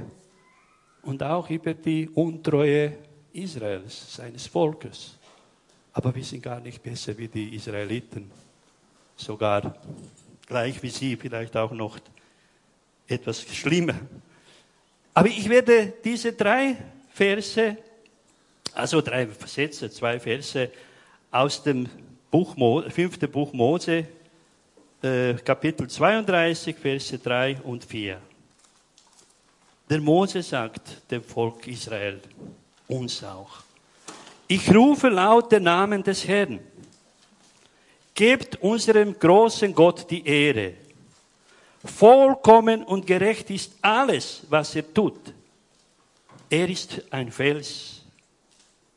und 1.01 1.23
auch 1.23 1.49
über 1.49 1.73
die 1.73 2.07
Untreue 2.09 2.99
Israels, 3.33 4.13
seines 4.15 4.45
Volkes. 4.45 5.17
Aber 5.93 6.13
wir 6.13 6.23
sind 6.23 6.43
gar 6.43 6.59
nicht 6.59 6.83
besser 6.83 7.17
wie 7.17 7.29
die 7.29 7.55
Israeliten, 7.55 8.29
sogar 9.15 9.75
gleich 10.45 10.83
wie 10.83 10.91
sie, 10.91 11.15
vielleicht 11.15 11.57
auch 11.57 11.71
noch 11.71 11.97
etwas 13.07 13.41
schlimmer. 13.41 13.95
Aber 15.15 15.29
ich 15.29 15.49
werde 15.49 15.93
diese 16.05 16.33
drei 16.33 16.77
Verse, 17.19 17.75
also 18.73 19.01
drei 19.01 19.27
Sätze, 19.45 19.91
zwei 19.91 20.17
Verse 20.21 20.71
aus 21.29 21.61
dem 21.61 21.85
Buch, 22.31 22.55
fünften 22.89 23.29
Buch 23.29 23.51
Mose, 23.51 24.07
äh, 25.03 25.33
Kapitel 25.33 25.89
32, 25.89 26.77
Verse 26.77 27.17
3 27.17 27.57
und 27.63 27.83
4. 27.83 28.21
Der 29.89 29.99
Mose 29.99 30.41
sagt 30.41 31.11
dem 31.11 31.21
Volk 31.21 31.67
Israel, 31.67 32.21
uns 32.87 33.21
auch, 33.21 33.63
ich 34.47 34.73
rufe 34.73 35.09
laut 35.09 35.51
den 35.51 35.63
Namen 35.63 36.01
des 36.01 36.25
Herrn. 36.25 36.61
Gebt 38.15 38.61
unserem 38.61 39.19
großen 39.19 39.75
Gott 39.75 40.09
die 40.09 40.25
Ehre. 40.25 40.75
Vollkommen 41.83 42.81
und 42.83 43.05
gerecht 43.05 43.49
ist 43.49 43.73
alles, 43.81 44.43
was 44.49 44.73
er 44.73 44.93
tut. 44.93 45.33
Er 46.49 46.67
ist 46.67 47.03
ein 47.11 47.31
Fels. 47.31 48.01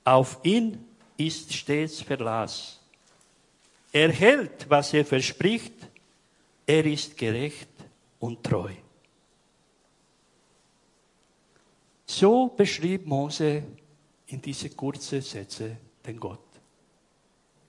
Auf 0.04 0.38
ihn 0.42 0.84
ist 1.16 1.52
stets 1.52 2.00
Verlass. 2.00 2.80
Er 3.92 4.10
hält, 4.10 4.68
was 4.68 4.94
er 4.94 5.04
verspricht. 5.04 5.74
Er 6.66 6.84
ist 6.86 7.16
gerecht 7.16 7.68
und 8.18 8.42
treu. 8.42 8.72
So 12.06 12.48
beschrieb 12.48 13.06
Mose 13.06 13.62
in 14.26 14.40
diese 14.40 14.70
kurzen 14.70 15.20
Sätze 15.20 15.76
den 16.06 16.18
Gott. 16.18 16.40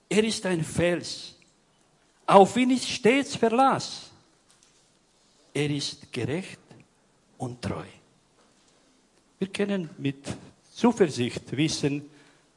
Er 0.09 0.23
ist 0.23 0.45
ein 0.45 0.63
Fels. 0.63 1.35
Auf 2.25 2.55
ihn 2.55 2.71
ist 2.71 2.87
stets 2.89 3.35
Verlass. 3.35 4.11
Er 5.53 5.69
ist 5.69 6.11
gerecht 6.11 6.59
und 7.37 7.61
treu. 7.61 7.85
Wir 9.43 9.51
können 9.51 9.89
mit 9.97 10.23
Zuversicht 10.73 11.51
wissen, 11.57 12.09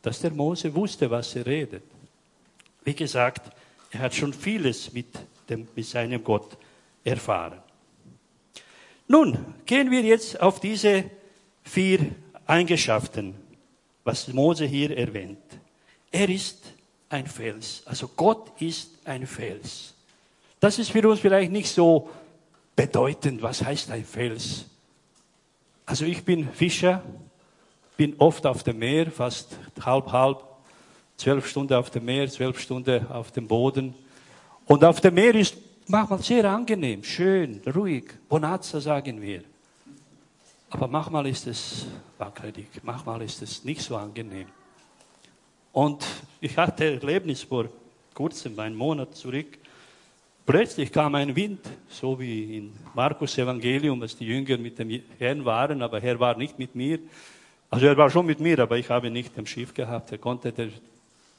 dass 0.03 0.21
der 0.21 0.31
Mose 0.31 0.73
wusste, 0.73 1.11
was 1.11 1.35
er 1.35 1.45
redet. 1.45 1.83
Wie 2.85 2.95
gesagt, 2.95 3.51
er 3.91 3.99
hat 3.99 4.15
schon 4.15 4.33
vieles 4.33 4.93
mit, 4.93 5.09
dem, 5.49 5.67
mit 5.75 5.85
seinem 5.85 6.23
Gott 6.23 6.57
erfahren. 7.03 7.59
Nun 9.09 9.37
gehen 9.67 9.91
wir 9.91 10.03
jetzt 10.03 10.41
auf 10.41 10.61
diese 10.61 11.11
vier 11.65 12.15
Eigenschaften 12.47 13.35
was 14.05 14.29
Mose 14.29 14.65
hier 14.65 14.97
erwähnt. 14.97 15.43
Er 16.13 16.29
ist 16.29 16.73
ein 17.09 17.27
Fels. 17.27 17.83
Also 17.85 18.07
Gott 18.15 18.53
ist 18.63 18.91
ein 19.05 19.27
Fels. 19.27 19.93
Das 20.61 20.79
ist 20.79 20.93
für 20.93 21.09
uns 21.09 21.19
vielleicht 21.19 21.51
nicht 21.51 21.69
so 21.69 22.09
bedeutend. 22.77 23.43
Was 23.43 23.65
heißt 23.65 23.91
ein 23.91 24.05
Fels? 24.05 24.67
Also 25.89 26.05
ich 26.05 26.25
bin 26.25 26.49
Fischer, 26.53 27.01
bin 27.97 28.17
oft 28.19 28.45
auf 28.45 28.65
dem 28.65 28.81
Meer, 28.81 29.09
fast 29.09 29.57
halb, 29.81 30.11
halb, 30.11 30.43
zwölf 31.17 31.47
Stunden 31.47 31.75
auf 31.75 31.91
dem 31.91 32.05
Meer, 32.05 32.29
zwölf 32.29 32.59
Stunden 32.59 33.07
auf 33.07 33.31
dem 33.31 33.47
Boden. 33.47 33.95
Und 34.67 34.85
auf 34.85 35.01
dem 35.01 35.15
Meer 35.15 35.37
ist 35.37 35.57
manchmal 35.87 36.21
sehr 36.21 36.45
angenehm, 36.51 37.05
schön, 37.05 37.63
ruhig. 37.73 38.07
Bonazza 38.29 38.81
sagen 38.81 39.23
wir. 39.23 39.45
Aber 40.71 40.89
manchmal 40.89 41.29
ist 41.29 41.47
es 41.47 41.87
wackelig, 42.19 42.67
manchmal 42.83 43.23
ist 43.23 43.41
es 43.43 43.65
nicht 43.65 43.81
so 43.81 43.97
angenehm. 43.97 44.49
Und 45.73 46.05
ich 46.41 46.57
hatte 46.57 46.95
Erlebnis 46.95 47.45
vor 47.45 47.69
kurzem, 48.13 48.59
einen 48.59 48.75
Monat 48.75 49.15
zurück. 49.15 49.57
Plötzlich 50.47 50.93
kam 50.93 51.17
ein 51.17 51.35
Wind, 51.35 51.59
so 51.89 52.21
wie 52.21 52.59
in 52.59 52.73
Markus 52.95 53.37
Evangelium, 53.37 54.01
dass 54.01 54.17
die 54.17 54.27
Jünger 54.27 54.57
mit 54.59 54.79
dem 54.79 55.03
Herrn 55.19 55.45
waren, 55.45 55.83
aber 55.83 56.01
Herr 56.01 56.21
war 56.21 56.39
nicht 56.39 56.57
mit 56.57 56.77
mir. 56.77 57.01
Also 57.69 57.87
er 57.87 57.97
war 57.97 58.09
schon 58.11 58.27
mit 58.27 58.39
mir, 58.39 58.61
aber 58.61 58.79
ich 58.79 58.89
habe 58.89 59.11
nicht 59.11 59.37
im 59.37 59.45
Schiff 59.45 59.75
gehabt. 59.75 60.13
Er 60.13 60.19
konnte 60.19 60.53
den, 60.53 60.73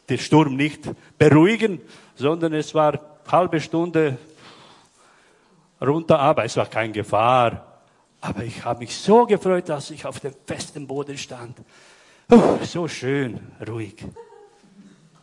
den 0.09 0.17
Sturm 0.19 0.57
nicht 0.57 0.89
beruhigen, 1.17 1.79
sondern 2.15 2.51
es 2.53 2.75
war 2.75 2.99
halbe 3.31 3.61
Stunde 3.61 4.17
runter, 5.79 6.19
aber 6.19 6.43
es 6.43 6.57
war 6.57 6.65
keine 6.65 6.91
Gefahr. 6.91 7.81
Aber 8.19 8.43
ich 8.43 8.65
habe 8.65 8.79
mich 8.79 8.93
so 8.93 9.25
gefreut, 9.25 9.69
dass 9.69 9.89
ich 9.89 10.05
auf 10.05 10.19
dem 10.19 10.33
festen 10.45 10.85
Boden 10.85 11.17
stand. 11.17 11.57
Oh, 12.29 12.57
so 12.61 12.89
schön, 12.89 13.39
ruhig. 13.65 14.03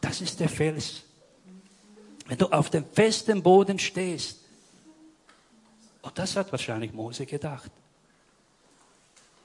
Das 0.00 0.22
ist 0.22 0.40
der 0.40 0.48
Fels. 0.48 1.02
Wenn 2.26 2.38
du 2.38 2.46
auf 2.46 2.70
dem 2.70 2.84
festen 2.84 3.42
Boden 3.42 3.78
stehst. 3.78 4.40
Und 6.02 6.18
das 6.18 6.36
hat 6.36 6.50
wahrscheinlich 6.52 6.92
Mose 6.92 7.26
gedacht. 7.26 7.70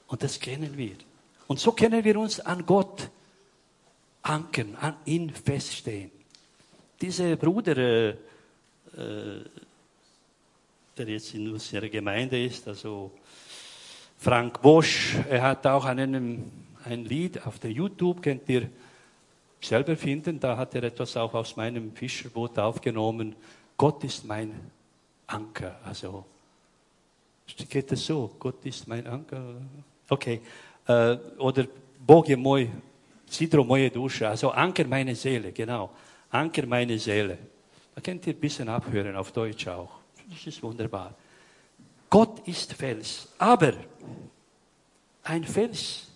Und 0.06 0.22
das 0.22 0.40
kennen 0.40 0.76
wir. 0.76 0.96
Und 1.46 1.58
so 1.58 1.72
können 1.72 2.04
wir 2.04 2.18
uns 2.18 2.40
an 2.40 2.64
Gott 2.64 3.10
ankern, 4.22 4.76
an 4.80 4.96
ihn 5.04 5.30
feststehen. 5.30 6.10
Dieser 7.00 7.36
Bruder, 7.36 7.76
äh, 7.76 8.08
äh 8.96 9.44
der 10.98 11.08
jetzt 11.08 11.32
in 11.34 11.50
unserer 11.50 11.88
Gemeinde 11.88 12.44
ist, 12.44 12.68
also 12.68 13.12
Frank 14.18 14.60
Bosch, 14.60 15.16
er 15.30 15.40
hat 15.42 15.66
auch 15.66 15.86
einen, 15.86 16.52
ein 16.84 17.04
Lied 17.06 17.46
auf 17.46 17.58
der 17.58 17.72
YouTube, 17.72 18.22
könnt 18.22 18.46
ihr 18.50 18.68
selber 19.60 19.96
finden, 19.96 20.40
da 20.40 20.56
hat 20.56 20.74
er 20.74 20.84
etwas 20.84 21.16
auch 21.16 21.34
aus 21.34 21.56
meinem 21.56 21.92
Fischerboot 21.92 22.58
aufgenommen. 22.58 23.34
Gott 23.76 24.04
ist 24.04 24.24
mein 24.24 24.52
Anker. 25.26 25.78
Also, 25.84 26.24
geht 27.68 27.92
es 27.92 28.06
so? 28.06 28.30
Gott 28.38 28.64
ist 28.64 28.88
mein 28.88 29.06
Anker. 29.06 29.54
Okay. 30.08 30.40
Äh, 30.86 31.16
oder 31.38 31.66
Bogie 32.06 32.36
moj, 32.36 32.68
Sidro 33.26 33.64
moje 33.64 33.90
Dusche. 33.90 34.28
Also 34.28 34.50
Anker 34.50 34.86
meine 34.86 35.14
Seele, 35.14 35.52
genau. 35.52 35.90
Anker 36.30 36.66
meine 36.66 36.98
Seele. 36.98 37.38
Da 37.94 38.00
könnt 38.00 38.26
ihr 38.26 38.34
ein 38.34 38.40
bisschen 38.40 38.68
abhören, 38.68 39.14
auf 39.16 39.32
Deutsch 39.32 39.68
auch. 39.68 39.90
Das 40.28 40.46
ist 40.46 40.62
wunderbar. 40.62 41.14
Gott 42.08 42.46
ist 42.46 42.72
Fels. 42.72 43.28
Aber 43.38 43.74
ein 45.22 45.44
Fels, 45.44 46.08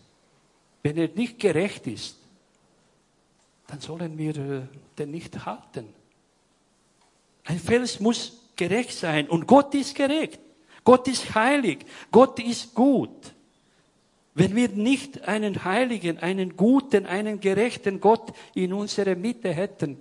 wenn 0.82 0.96
er 0.96 1.08
nicht 1.08 1.38
gerecht 1.38 1.86
ist, 1.86 2.16
dann 3.74 3.80
sollen 3.80 4.16
wir 4.16 4.36
äh, 4.36 4.60
den 4.96 5.10
nicht 5.10 5.46
halten. 5.46 5.88
Ein 7.42 7.58
Fels 7.58 7.98
muss 7.98 8.40
gerecht 8.54 8.92
sein 8.92 9.28
und 9.28 9.48
Gott 9.48 9.74
ist 9.74 9.96
gerecht. 9.96 10.38
Gott 10.84 11.08
ist 11.08 11.34
heilig. 11.34 11.84
Gott 12.12 12.38
ist 12.38 12.72
gut. 12.72 13.34
Wenn 14.34 14.54
wir 14.54 14.68
nicht 14.68 15.26
einen 15.26 15.64
heiligen, 15.64 16.18
einen 16.18 16.56
guten, 16.56 17.04
einen 17.06 17.40
gerechten 17.40 17.98
Gott 17.98 18.32
in 18.54 18.72
unserer 18.72 19.16
Mitte 19.16 19.52
hätten, 19.52 19.98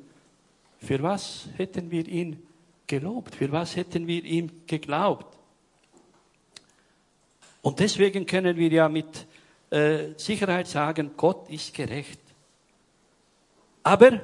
für 0.77 1.01
was 1.01 1.47
hätten 1.57 1.89
wir 1.89 2.07
ihn 2.07 2.45
gelobt? 2.85 3.33
Für 3.33 3.51
was 3.51 3.75
hätten 3.75 4.05
wir 4.05 4.23
ihm 4.23 4.51
geglaubt? 4.67 5.35
Und 7.63 7.79
deswegen 7.79 8.27
können 8.27 8.55
wir 8.55 8.69
ja 8.69 8.87
mit 8.87 9.25
äh, 9.71 10.09
Sicherheit 10.15 10.67
sagen, 10.67 11.13
Gott 11.17 11.49
ist 11.49 11.73
gerecht. 11.73 12.22
Aber 13.83 14.21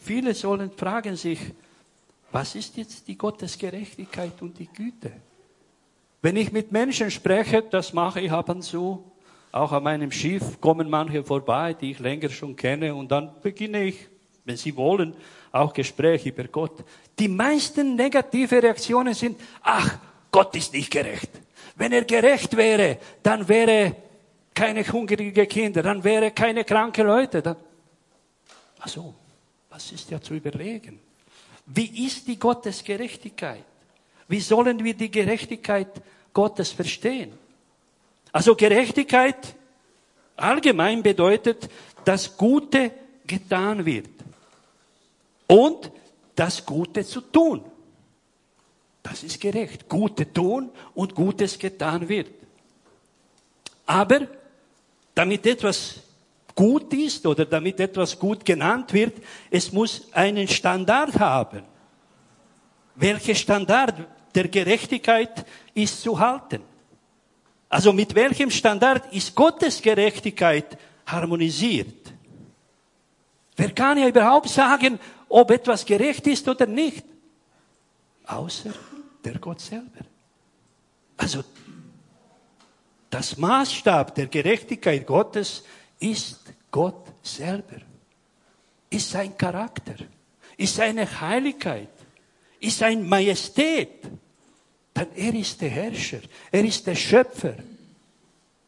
viele 0.00 0.34
sollen 0.34 0.70
fragen 0.72 1.16
sich, 1.16 1.38
was 2.32 2.54
ist 2.54 2.76
jetzt 2.76 3.08
die 3.08 3.16
Gottesgerechtigkeit 3.16 4.40
und 4.42 4.58
die 4.58 4.68
Güte? 4.68 5.12
Wenn 6.22 6.36
ich 6.36 6.52
mit 6.52 6.70
Menschen 6.70 7.10
spreche, 7.10 7.62
das 7.62 7.92
mache 7.92 8.20
ich 8.20 8.30
ab 8.30 8.48
und 8.50 8.62
zu, 8.62 9.10
Auch 9.52 9.72
an 9.72 9.82
meinem 9.82 10.12
Schiff 10.12 10.60
kommen 10.60 10.88
manche 10.88 11.24
vorbei, 11.24 11.74
die 11.74 11.90
ich 11.90 11.98
länger 11.98 12.28
schon 12.28 12.54
kenne, 12.54 12.94
und 12.94 13.10
dann 13.10 13.32
beginne 13.42 13.84
ich, 13.84 14.06
wenn 14.44 14.56
sie 14.56 14.76
wollen, 14.76 15.14
auch 15.50 15.72
Gespräche 15.72 16.28
über 16.28 16.44
Gott. 16.44 16.84
Die 17.18 17.28
meisten 17.28 17.96
negative 17.96 18.62
Reaktionen 18.62 19.12
sind, 19.14 19.40
ach, 19.62 19.98
Gott 20.30 20.54
ist 20.54 20.72
nicht 20.72 20.90
gerecht. 20.90 21.30
Wenn 21.74 21.92
er 21.92 22.04
gerecht 22.04 22.56
wäre, 22.56 22.98
dann 23.22 23.48
wäre 23.48 23.96
keine 24.54 24.86
hungrige 24.86 25.46
Kinder, 25.46 25.82
dann 25.82 26.04
wäre 26.04 26.30
keine 26.30 26.62
kranke 26.62 27.02
Leute. 27.02 27.42
Dann 27.42 27.56
Ach 28.80 28.88
so, 28.88 29.14
was 29.68 29.92
ist 29.92 30.10
ja 30.10 30.20
zu 30.20 30.34
überlegen? 30.34 30.98
Wie 31.66 32.06
ist 32.06 32.26
die 32.26 32.38
Gottesgerechtigkeit? 32.38 33.64
Wie 34.28 34.40
sollen 34.40 34.82
wir 34.82 34.94
die 34.94 35.10
Gerechtigkeit 35.10 35.88
Gottes 36.32 36.72
verstehen? 36.72 37.32
Also 38.32 38.54
Gerechtigkeit 38.54 39.54
allgemein 40.36 41.02
bedeutet, 41.02 41.68
dass 42.04 42.36
Gute 42.36 42.92
getan 43.26 43.84
wird 43.84 44.08
und 45.46 45.90
das 46.34 46.64
Gute 46.64 47.04
zu 47.04 47.20
tun. 47.20 47.64
Das 49.02 49.22
ist 49.22 49.40
gerecht. 49.40 49.88
Gute 49.88 50.32
tun 50.32 50.70
und 50.94 51.14
Gutes 51.14 51.58
getan 51.58 52.08
wird. 52.08 52.30
Aber 53.86 54.26
damit 55.14 55.46
etwas 55.46 56.00
gut 56.60 56.92
ist 56.92 57.24
oder 57.24 57.46
damit 57.46 57.80
etwas 57.80 58.18
gut 58.18 58.44
genannt 58.44 58.92
wird, 58.92 59.14
es 59.50 59.72
muss 59.72 60.12
einen 60.12 60.46
Standard 60.46 61.18
haben. 61.18 61.62
Welcher 62.96 63.34
Standard 63.34 63.94
der 64.34 64.46
Gerechtigkeit 64.48 65.46
ist 65.72 66.02
zu 66.02 66.18
halten? 66.18 66.60
Also 67.70 67.94
mit 67.94 68.14
welchem 68.14 68.50
Standard 68.50 69.10
ist 69.10 69.34
Gottes 69.34 69.80
Gerechtigkeit 69.80 70.76
harmonisiert? 71.06 72.12
Wer 73.56 73.70
kann 73.70 73.96
ja 73.96 74.08
überhaupt 74.08 74.50
sagen, 74.50 75.00
ob 75.30 75.50
etwas 75.52 75.86
gerecht 75.86 76.26
ist 76.26 76.46
oder 76.46 76.66
nicht? 76.66 77.06
Außer 78.26 78.74
der 79.24 79.38
Gott 79.38 79.62
selber. 79.62 80.04
Also 81.16 81.42
das 83.08 83.38
Maßstab 83.38 84.14
der 84.14 84.26
Gerechtigkeit 84.26 85.06
Gottes 85.06 85.64
ist 86.00 86.40
Gott 86.70 87.06
selber, 87.22 87.76
ist 88.88 89.10
sein 89.10 89.36
Charakter, 89.36 89.94
ist 90.56 90.74
seine 90.74 91.20
Heiligkeit, 91.20 91.88
ist 92.58 92.78
sein 92.78 93.08
Majestät. 93.08 94.04
Denn 94.96 95.06
er 95.14 95.34
ist 95.34 95.60
der 95.60 95.70
Herrscher, 95.70 96.20
er 96.50 96.64
ist 96.64 96.86
der 96.86 96.96
Schöpfer. 96.96 97.54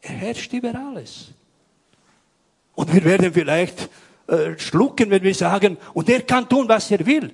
Er 0.01 0.15
herrscht 0.15 0.51
über 0.53 0.73
alles. 0.75 1.29
Und 2.75 2.93
wir 2.93 3.03
werden 3.03 3.33
vielleicht 3.33 3.89
äh, 4.27 4.57
schlucken, 4.57 5.09
wenn 5.09 5.23
wir 5.23 5.35
sagen, 5.35 5.77
und 5.93 6.09
er 6.09 6.21
kann 6.21 6.47
tun, 6.47 6.67
was 6.67 6.89
er 6.91 7.05
will. 7.05 7.31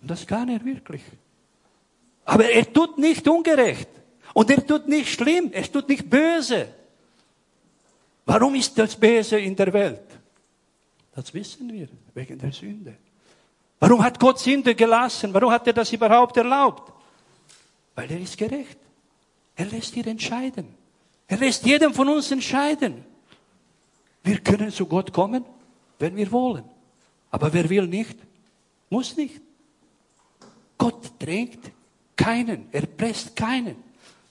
Und 0.00 0.10
das 0.10 0.26
kann 0.26 0.48
er 0.48 0.64
wirklich. 0.64 1.02
Aber 2.24 2.48
er 2.48 2.72
tut 2.72 2.98
nicht 2.98 3.26
ungerecht. 3.26 3.88
Und 4.34 4.50
er 4.50 4.66
tut 4.66 4.86
nicht 4.88 5.08
schlimm, 5.08 5.50
er 5.52 5.70
tut 5.70 5.88
nicht 5.88 6.08
böse. 6.08 6.68
Warum 8.26 8.56
ist 8.56 8.76
das 8.76 8.96
Böse 8.96 9.38
in 9.38 9.54
der 9.54 9.72
Welt? 9.72 10.02
Das 11.14 11.32
wissen 11.32 11.72
wir, 11.72 11.88
wegen 12.12 12.38
der 12.38 12.52
Sünde. 12.52 12.96
Warum 13.78 14.02
hat 14.02 14.18
Gott 14.18 14.38
Sünde 14.40 14.74
gelassen? 14.74 15.32
Warum 15.32 15.50
hat 15.50 15.66
er 15.66 15.72
das 15.72 15.92
überhaupt 15.92 16.36
erlaubt? 16.36 16.92
Weil 17.94 18.10
er 18.10 18.20
ist 18.20 18.36
gerecht. 18.36 18.78
Er 19.54 19.66
lässt 19.66 19.96
ihr 19.96 20.06
entscheiden. 20.06 20.66
Er 21.28 21.38
lässt 21.38 21.64
jedem 21.64 21.94
von 21.94 22.08
uns 22.08 22.30
entscheiden. 22.30 23.04
Wir 24.22 24.38
können 24.40 24.70
zu 24.70 24.86
Gott 24.86 25.12
kommen, 25.12 25.44
wenn 25.98 26.16
wir 26.16 26.30
wollen. 26.32 26.64
Aber 27.30 27.52
wer 27.52 27.68
will 27.70 27.86
nicht, 27.86 28.16
muss 28.90 29.16
nicht. 29.16 29.40
Gott 30.76 31.12
drängt 31.18 31.70
keinen, 32.16 32.66
er 32.72 32.86
presst 32.86 33.36
keinen. 33.36 33.76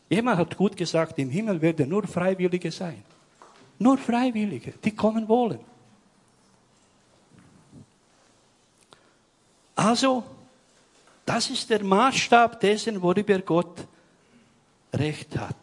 Jemand 0.10 0.38
hat 0.38 0.58
gut 0.58 0.76
gesagt, 0.76 1.18
im 1.18 1.30
Himmel 1.30 1.62
werden 1.62 1.90
nur 1.90 2.06
Freiwillige 2.08 2.72
sein. 2.72 3.04
Nur 3.80 3.98
Freiwillige, 3.98 4.74
die 4.84 4.96
kommen 4.96 5.28
wollen. 5.28 5.60
Also, 9.76 10.24
das 11.26 11.50
ist 11.50 11.70
der 11.70 11.84
Maßstab 11.84 12.60
dessen, 12.60 13.02
worüber 13.02 13.40
Gott 13.40 13.86
Recht 14.94 15.38
hat. 15.38 15.56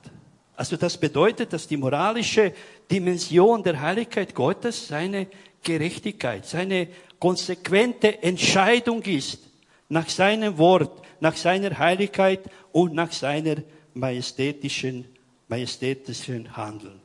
Also 0.57 0.77
das 0.77 0.99
bedeutet, 0.99 1.53
dass 1.53 1.67
die 1.67 1.77
moralische 1.77 2.53
Dimension 2.91 3.63
der 3.63 3.81
Heiligkeit 3.81 4.35
Gottes 4.35 4.87
seine 4.87 5.27
Gerechtigkeit, 5.63 6.45
seine 6.45 6.89
konsequente 7.19 8.23
Entscheidung 8.23 9.03
ist, 9.03 9.41
nach 9.89 10.09
seinem 10.09 10.59
Wort, 10.59 11.03
nach 11.21 11.37
seiner 11.37 11.79
Heiligkeit 11.79 12.41
und 12.73 12.95
nach 12.95 13.13
seiner 13.13 13.57
majestätischen, 13.95 15.05
majestätischen 15.49 16.57
Handeln. 16.57 17.02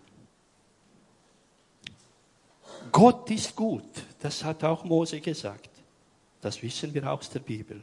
Gott 2.92 3.30
ist 3.32 3.56
gut. 3.56 3.84
Das 4.20 4.44
hat 4.44 4.64
auch 4.64 4.84
Mose 4.84 5.20
gesagt. 5.20 5.70
Das 6.42 6.62
wissen 6.62 6.94
wir 6.94 7.12
aus 7.12 7.30
der 7.30 7.40
Bibel. 7.40 7.82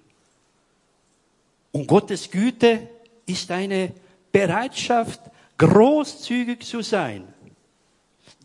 Und 1.73 1.87
Gottes 1.87 2.31
Güte 2.31 2.89
ist 3.27 3.51
eine 3.51 3.93
Bereitschaft, 4.31 5.21
großzügig 5.59 6.65
zu 6.65 6.83
sein. 6.83 7.27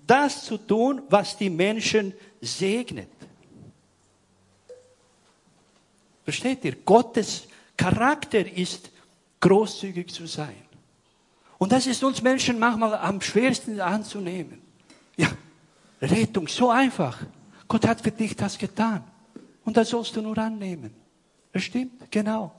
Das 0.06 0.45
zu 0.45 0.58
tun, 0.58 1.04
was 1.10 1.38
die 1.38 1.50
Menschen 1.50 2.13
segnet. 2.41 3.10
Versteht 6.24 6.65
ihr? 6.65 6.76
Gottes 6.78 7.48
Charakter 7.78 8.45
ist 8.45 8.89
großzügig 9.39 10.12
zu 10.12 10.26
sein. 10.26 10.63
Und 11.58 11.72
das 11.72 11.88
ist 11.88 12.04
uns 12.04 12.22
Menschen 12.22 12.58
manchmal 12.58 12.95
am 12.95 13.22
schwersten 13.22 13.80
anzunehmen. 13.80 14.62
Ja, 15.17 15.30
Rettung, 16.02 16.48
so 16.48 16.70
einfach. 16.70 17.20
Gott 17.68 17.86
hat 17.88 18.02
für 18.02 18.12
dich 18.12 18.36
das 18.36 18.58
getan. 18.58 19.04
Und 19.66 19.78
das 19.78 19.90
sollst 19.90 20.16
du 20.16 20.22
nur 20.22 20.38
annehmen. 20.38 20.92
Das 21.52 21.64
stimmt, 21.64 22.12
genau. 22.12 22.52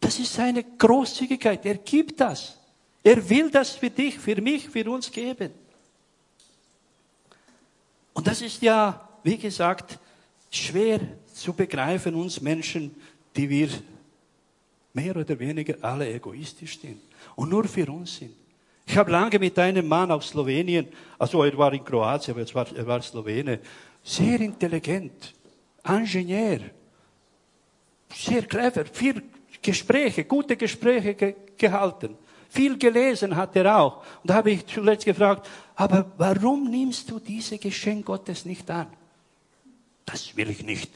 Das 0.00 0.18
ist 0.18 0.32
seine 0.32 0.62
Großzügigkeit. 0.62 1.64
Er 1.66 1.76
gibt 1.76 2.20
das. 2.20 2.58
Er 3.02 3.28
will 3.28 3.50
das 3.50 3.72
für 3.72 3.90
dich, 3.90 4.18
für 4.18 4.40
mich, 4.40 4.68
für 4.68 4.90
uns 4.90 5.10
geben. 5.10 5.50
Und 8.12 8.26
das 8.26 8.42
ist 8.42 8.62
ja, 8.62 9.08
wie 9.22 9.38
gesagt, 9.38 9.98
schwer 10.50 11.00
zu 11.32 11.52
begreifen, 11.52 12.14
uns 12.14 12.40
Menschen, 12.40 12.94
die 13.36 13.48
wir 13.48 13.68
mehr 14.92 15.16
oder 15.16 15.38
weniger 15.38 15.76
alle 15.82 16.12
egoistisch 16.12 16.80
sind 16.80 17.00
und 17.36 17.50
nur 17.50 17.64
für 17.64 17.90
uns 17.90 18.16
sind. 18.16 18.34
Ich 18.88 18.96
habe 18.96 19.12
lange 19.12 19.38
mit 19.38 19.58
einem 19.58 19.86
Mann 19.86 20.10
aus 20.10 20.28
Slowenien, 20.28 20.88
also 21.18 21.44
er 21.44 21.56
war 21.58 21.74
in 21.74 21.84
Kroatien, 21.84 22.34
aber 22.34 22.54
war, 22.54 22.66
er 22.74 22.86
war 22.86 23.02
Slowene, 23.02 23.60
sehr 24.02 24.40
intelligent, 24.40 25.34
Ingenieur, 25.86 26.60
sehr 28.10 28.42
clever, 28.46 28.86
viel 28.86 29.22
Gespräche, 29.60 30.24
gute 30.24 30.56
Gespräche 30.56 31.14
ge 31.14 31.34
gehalten. 31.58 32.16
Viel 32.48 32.78
gelesen 32.78 33.36
hat 33.36 33.54
er 33.56 33.78
auch. 33.78 33.98
Und 34.22 34.30
da 34.30 34.34
habe 34.34 34.52
ich 34.52 34.64
zuletzt 34.64 35.04
gefragt, 35.04 35.46
aber 35.74 36.10
warum 36.16 36.70
nimmst 36.70 37.10
du 37.10 37.18
diese 37.18 37.58
Geschenk 37.58 38.06
Gottes 38.06 38.46
nicht 38.46 38.70
an? 38.70 38.86
Das 40.06 40.34
will 40.34 40.48
ich 40.48 40.64
nicht. 40.64 40.90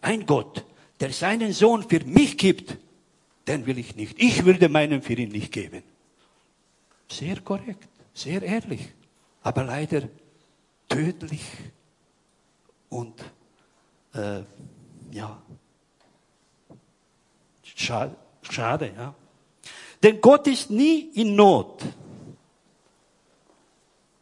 Ein 0.00 0.24
Gott, 0.24 0.64
der 1.00 1.12
seinen 1.12 1.52
Sohn 1.52 1.82
für 1.86 2.00
mich 2.06 2.38
gibt, 2.38 2.78
den 3.46 3.66
will 3.66 3.78
ich 3.78 3.94
nicht. 3.94 4.14
Ich 4.16 4.46
würde 4.46 4.70
meinen 4.70 5.02
für 5.02 5.14
ihn 5.14 5.32
nicht 5.32 5.52
geben. 5.52 5.82
Sehr 7.10 7.40
korrekt, 7.40 7.88
sehr 8.14 8.40
ehrlich, 8.42 8.88
aber 9.42 9.64
leider 9.64 10.02
tödlich 10.88 11.44
und 12.88 13.20
äh, 14.14 14.42
ja, 15.10 15.42
schade, 17.62 18.14
schade, 18.42 18.92
ja. 18.96 19.14
Denn 20.02 20.20
Gott 20.20 20.46
ist 20.46 20.70
nie 20.70 21.10
in 21.14 21.34
Not. 21.34 21.82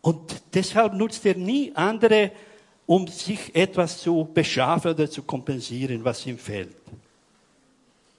Und 0.01 0.43
deshalb 0.55 0.95
nutzt 0.95 1.25
er 1.27 1.37
nie 1.37 1.71
andere, 1.75 2.33
um 2.87 3.07
sich 3.07 3.55
etwas 3.55 3.99
zu 3.99 4.29
beschaffen 4.33 4.93
oder 4.93 5.11
zu 5.11 5.23
kompensieren, 5.23 6.03
was 6.05 6.25
ihm 6.27 6.39
fehlt. 6.39 6.75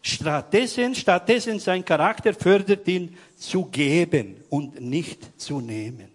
Stattdessen, 0.01 0.95
stattdessen 0.95 1.59
sein 1.59 1.83
Charakter 1.83 2.33
fördert 2.33 2.87
ihn 2.87 3.17
zu 3.37 3.65
geben 3.65 4.37
und 4.49 4.79
nicht 4.79 5.39
zu 5.39 5.59
nehmen. 5.59 6.07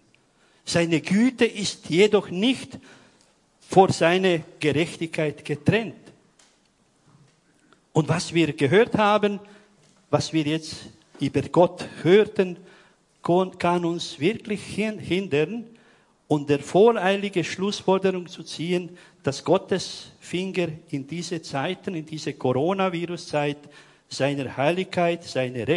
Seine 0.65 1.01
Güte 1.01 1.45
ist 1.45 1.89
jedoch 1.89 2.29
nicht 2.29 2.79
vor 3.69 3.91
seiner 3.91 4.39
Gerechtigkeit 4.59 5.45
getrennt. 5.45 5.95
Und 7.93 8.09
was 8.09 8.33
wir 8.33 8.53
gehört 8.53 8.95
haben, 8.95 9.39
was 10.09 10.33
wir 10.33 10.43
jetzt 10.43 10.75
über 11.19 11.41
Gott 11.43 11.87
hörten, 12.01 12.57
kann 13.21 13.85
uns 13.85 14.19
wirklich 14.19 14.61
hindern 14.63 15.65
und 16.27 16.49
der 16.49 16.59
voreilige 16.59 17.43
Schlussfolgerung 17.43 18.27
zu 18.27 18.43
ziehen, 18.43 18.97
dass 19.23 19.43
Gottes 19.43 20.11
Finger 20.19 20.69
in 20.89 21.07
diese 21.07 21.41
Zeiten, 21.41 21.95
in 21.95 22.05
diese 22.05 22.33
Coronavirus-Zeit, 22.33 23.57
seiner 24.07 24.55
Heiligkeit, 24.55 25.23
seine 25.23 25.67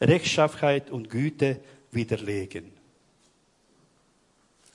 Rechtschaffenheit 0.00 0.90
und 0.90 1.10
Güte 1.10 1.60
widerlegen. 1.90 2.72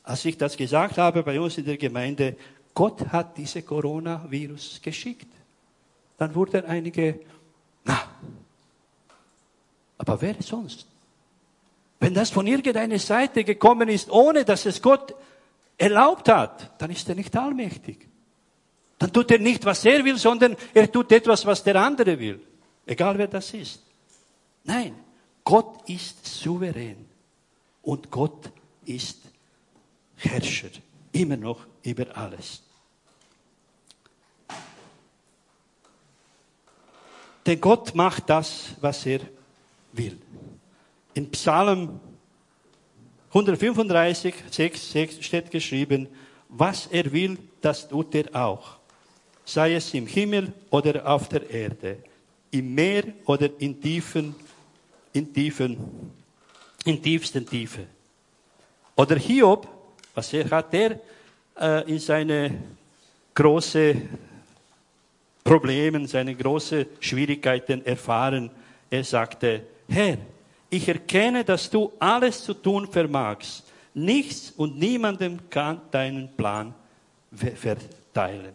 Als 0.03 0.25
ich 0.25 0.37
das 0.37 0.57
gesagt 0.57 0.97
habe 0.97 1.23
bei 1.23 1.39
uns 1.39 1.57
in 1.57 1.65
der 1.65 1.77
Gemeinde, 1.77 2.35
Gott 2.73 3.07
hat 3.07 3.37
diese 3.37 3.61
Coronavirus 3.61 4.81
geschickt. 4.81 5.27
Dann 6.17 6.33
wurden 6.33 6.65
einige, 6.65 7.19
na, 7.83 8.01
aber 9.97 10.21
wer 10.21 10.35
sonst? 10.41 10.90
Wenn 12.01 12.15
das 12.15 12.31
von 12.31 12.47
irgendeiner 12.47 12.97
Seite 12.97 13.43
gekommen 13.43 13.87
ist, 13.87 14.09
ohne 14.09 14.43
dass 14.43 14.65
es 14.65 14.81
Gott 14.81 15.13
erlaubt 15.77 16.29
hat, 16.29 16.81
dann 16.81 16.89
ist 16.89 17.07
er 17.07 17.13
nicht 17.13 17.37
allmächtig. 17.37 18.09
Dann 18.97 19.13
tut 19.13 19.29
er 19.29 19.37
nicht, 19.37 19.63
was 19.65 19.85
er 19.85 20.03
will, 20.03 20.17
sondern 20.17 20.57
er 20.73 20.91
tut 20.91 21.11
etwas, 21.11 21.45
was 21.45 21.63
der 21.63 21.75
andere 21.75 22.17
will. 22.17 22.41
Egal 22.87 23.19
wer 23.19 23.27
das 23.27 23.53
ist. 23.53 23.83
Nein, 24.63 24.95
Gott 25.43 25.87
ist 25.87 26.25
souverän 26.25 27.05
und 27.83 28.09
Gott 28.09 28.49
ist 28.83 29.19
Herrscher, 30.15 30.69
immer 31.11 31.37
noch 31.37 31.67
über 31.83 32.17
alles. 32.17 32.63
Denn 37.45 37.61
Gott 37.61 37.93
macht 37.93 38.27
das, 38.27 38.69
was 38.81 39.05
er 39.05 39.19
will. 39.93 40.19
In 41.13 41.29
Psalm 41.31 41.99
135, 43.29 44.33
6, 44.49 44.91
6 44.91 45.25
steht 45.25 45.51
geschrieben, 45.51 46.07
was 46.49 46.87
er 46.87 47.11
will, 47.11 47.37
das 47.61 47.87
tut 47.87 48.13
er 48.15 48.35
auch. 48.35 48.77
Sei 49.45 49.75
es 49.75 49.93
im 49.93 50.07
Himmel 50.07 50.53
oder 50.69 51.07
auf 51.07 51.29
der 51.29 51.49
Erde, 51.49 51.97
im 52.51 52.75
Meer 52.75 53.05
oder 53.25 53.49
in 53.59 53.81
tiefen, 53.81 54.35
in 55.13 55.33
tiefen, 55.33 55.77
in 56.85 57.01
tiefsten 57.01 57.45
Tiefe. 57.45 57.87
Oder 58.95 59.17
Hiob, 59.17 59.67
was 60.13 60.33
er 60.33 60.49
hat 60.49 60.73
er 60.73 60.99
äh, 61.59 61.89
in 61.89 61.99
seine 61.99 62.53
große 63.33 63.95
Probleme, 65.43 66.07
seine 66.07 66.35
große 66.35 66.87
Schwierigkeiten 66.99 67.85
erfahren. 67.85 68.51
Er 68.89 69.03
sagte, 69.03 69.63
Herr, 69.87 70.17
ich 70.71 70.87
erkenne, 70.87 71.43
dass 71.43 71.69
du 71.69 71.91
alles 71.99 72.43
zu 72.43 72.53
tun 72.53 72.87
vermagst. 72.87 73.63
Nichts 73.93 74.53
und 74.55 74.79
niemandem 74.79 75.37
kann 75.49 75.81
deinen 75.91 76.33
Plan 76.35 76.73
verteilen. 77.33 78.53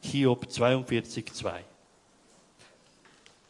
Hiob 0.00 0.50
42, 0.50 1.32
2. 1.32 1.60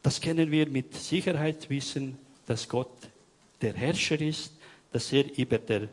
Das 0.03 0.21
können 0.21 0.51
wir 0.51 0.69
mit 0.69 0.95
Sicherheit 0.95 1.71
wissen, 1.71 2.19
dass 2.45 2.69
Gott 2.69 2.91
der 3.61 3.73
Herrscher 3.75 4.21
ist, 4.21 4.53
dass 4.93 5.13
er 5.13 5.25
über 5.39 5.59
der 5.59 5.89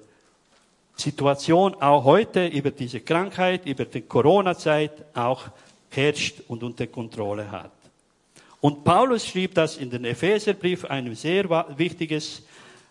Situation 0.95 1.75
auch 1.75 2.03
heute, 2.03 2.47
über 2.47 2.71
diese 2.71 3.01
Krankheit, 3.01 3.67
über 3.67 3.85
die 3.85 4.01
Corona-Zeit 4.01 5.15
auch 5.15 5.45
herrscht 5.91 6.41
und 6.47 6.63
unter 6.63 6.87
Kontrolle 6.87 7.49
hat. 7.49 7.71
Und 8.61 8.83
Paulus 8.83 9.25
schrieb 9.25 9.55
das 9.55 9.77
in 9.77 9.89
den 9.89 10.05
Epheserbrief, 10.05 10.85
eine 10.85 11.15
sehr 11.15 11.49
wichtiges, 11.77 12.43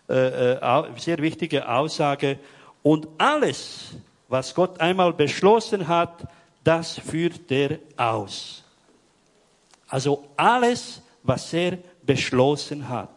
äh, 0.09 0.53
äh 0.53 0.83
sehr 0.97 1.19
wichtige 1.19 1.67
Aussage. 1.67 2.39
Und 2.81 3.07
alles, 3.17 3.91
was 4.27 4.53
Gott 4.53 4.79
einmal 4.79 5.13
beschlossen 5.13 5.87
hat, 5.87 6.27
das 6.63 6.97
führt 6.99 7.51
er 7.51 7.79
aus. 7.97 8.63
Also 9.87 10.27
alles, 10.37 11.01
was 11.23 11.53
er 11.53 11.77
beschlossen 12.03 12.87
hat. 12.87 13.09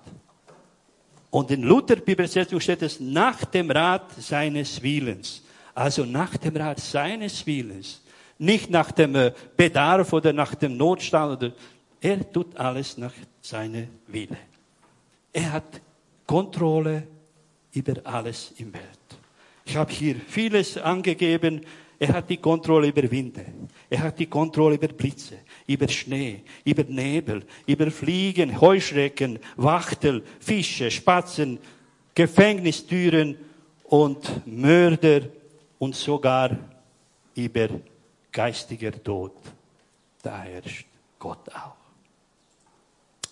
Und 1.31 1.51
in 1.51 1.63
Luther 1.63 1.97
Bibelsetzung 1.97 2.61
steht 2.61 2.83
es 2.83 3.01
nach 3.01 3.45
dem 3.47 3.71
Rat 3.71 4.11
seines 4.19 4.83
Willens. 4.83 5.43
Also 5.75 6.05
nach 6.05 6.37
dem 6.37 6.57
Rat 6.57 6.79
seines 6.79 7.47
Willens. 7.47 8.03
Nicht 8.39 8.69
nach 8.69 8.93
dem 8.93 9.15
äh, 9.15 9.33
Bedarf 9.57 10.13
oder 10.13 10.33
nach 10.35 10.55
dem 10.55 10.77
Notstand 10.77 11.43
oder 11.43 11.53
er 12.03 12.33
tut 12.33 12.57
alles 12.57 12.99
nach 12.99 13.15
seiner 13.41 13.85
Wille. 14.09 14.37
Er 15.33 15.53
hat 15.53 15.81
Kontrolle 16.27 17.07
über 17.73 17.95
alles 18.05 18.53
im 18.59 18.75
Welt. 18.75 18.85
Ich 19.65 19.77
habe 19.77 19.93
hier 19.93 20.17
vieles 20.27 20.77
angegeben. 20.77 21.65
Er 22.01 22.15
hat 22.15 22.29
die 22.29 22.39
Kontrolle 22.39 22.89
über 22.89 23.09
Winde. 23.09 23.47
Er 23.89 24.01
hat 24.01 24.19
die 24.19 24.27
Kontrolle 24.27 24.75
über 24.75 24.89
Blitze, 24.89 25.39
über 25.69 25.87
Schnee, 25.87 26.43
über 26.65 26.83
Nebel, 26.83 27.45
über 27.67 27.89
Fliegen, 27.93 28.61
Heuschrecken, 28.61 29.39
Wachtel, 29.57 30.25
Fische, 30.41 30.91
Spatzen, 30.91 31.61
Gefängnistüren 32.17 33.37
und 33.85 34.45
Mörder 34.45 35.21
und 35.79 35.95
sogar 35.95 36.59
über 37.37 37.69
geistiger 38.33 38.91
Tod. 38.91 39.33
Da 40.21 40.43
herrscht 40.43 40.87
Gott 41.21 41.49
auch. 41.51 41.82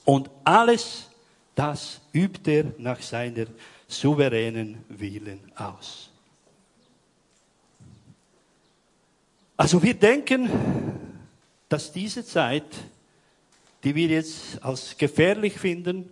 Und 0.04 0.30
alles 0.44 1.10
das 1.54 2.00
übt 2.14 2.50
er 2.50 2.72
nach 2.78 3.02
seiner 3.02 3.46
souveränen 3.86 4.84
Willen 4.88 5.40
aus. 5.56 6.10
Also 9.56 9.82
wir 9.82 9.92
denken, 9.92 10.48
dass 11.68 11.92
diese 11.92 12.24
Zeit, 12.24 12.64
die 13.84 13.94
wir 13.94 14.06
jetzt 14.06 14.62
als 14.62 14.96
gefährlich 14.96 15.58
finden, 15.58 16.08